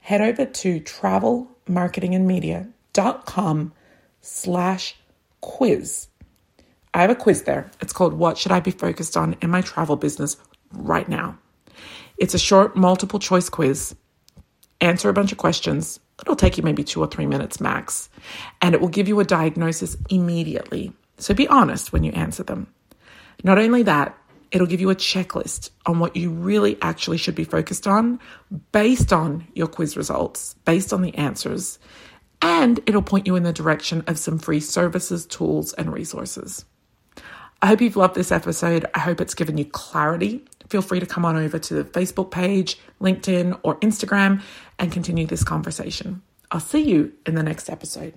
head 0.00 0.20
over 0.20 0.44
to 0.44 0.80
travelmarketingandmedia.com 0.80 3.72
slash 4.20 4.96
quiz. 5.40 6.08
I 6.92 7.00
have 7.00 7.10
a 7.10 7.14
quiz 7.14 7.44
there. 7.44 7.70
It's 7.80 7.94
called 7.94 8.12
What 8.12 8.36
Should 8.36 8.52
I 8.52 8.60
Be 8.60 8.72
Focused 8.72 9.16
On 9.16 9.34
in 9.40 9.48
My 9.48 9.62
Travel 9.62 9.96
Business 9.96 10.36
Right 10.70 11.08
Now? 11.08 11.38
It's 12.18 12.34
a 12.34 12.38
short 12.38 12.76
multiple 12.76 13.18
choice 13.18 13.48
quiz. 13.48 13.94
Answer 14.82 15.08
a 15.08 15.14
bunch 15.14 15.32
of 15.32 15.38
questions. 15.38 15.98
It'll 16.20 16.36
take 16.36 16.58
you 16.58 16.62
maybe 16.62 16.84
two 16.84 17.00
or 17.00 17.06
three 17.06 17.26
minutes 17.26 17.58
max, 17.58 18.10
and 18.60 18.74
it 18.74 18.82
will 18.82 18.88
give 18.88 19.08
you 19.08 19.18
a 19.20 19.24
diagnosis 19.24 19.96
immediately. 20.10 20.92
So 21.16 21.32
be 21.32 21.48
honest 21.48 21.90
when 21.92 22.04
you 22.04 22.12
answer 22.12 22.42
them. 22.42 22.66
Not 23.46 23.58
only 23.58 23.84
that, 23.84 24.18
it'll 24.50 24.66
give 24.66 24.80
you 24.80 24.90
a 24.90 24.96
checklist 24.96 25.70
on 25.86 26.00
what 26.00 26.16
you 26.16 26.30
really 26.30 26.76
actually 26.82 27.16
should 27.16 27.36
be 27.36 27.44
focused 27.44 27.86
on 27.86 28.18
based 28.72 29.12
on 29.12 29.46
your 29.54 29.68
quiz 29.68 29.96
results, 29.96 30.56
based 30.64 30.92
on 30.92 31.00
the 31.00 31.14
answers, 31.14 31.78
and 32.42 32.80
it'll 32.86 33.02
point 33.02 33.28
you 33.28 33.36
in 33.36 33.44
the 33.44 33.52
direction 33.52 34.02
of 34.08 34.18
some 34.18 34.40
free 34.40 34.58
services, 34.58 35.26
tools, 35.26 35.72
and 35.74 35.92
resources. 35.92 36.64
I 37.62 37.68
hope 37.68 37.80
you've 37.80 37.94
loved 37.94 38.16
this 38.16 38.32
episode. 38.32 38.84
I 38.94 38.98
hope 38.98 39.20
it's 39.20 39.34
given 39.34 39.58
you 39.58 39.64
clarity. 39.64 40.44
Feel 40.68 40.82
free 40.82 40.98
to 40.98 41.06
come 41.06 41.24
on 41.24 41.36
over 41.36 41.60
to 41.60 41.74
the 41.74 41.84
Facebook 41.84 42.32
page, 42.32 42.80
LinkedIn, 43.00 43.60
or 43.62 43.76
Instagram 43.76 44.42
and 44.80 44.90
continue 44.90 45.24
this 45.24 45.44
conversation. 45.44 46.20
I'll 46.50 46.58
see 46.58 46.82
you 46.82 47.12
in 47.24 47.36
the 47.36 47.44
next 47.44 47.70
episode. 47.70 48.14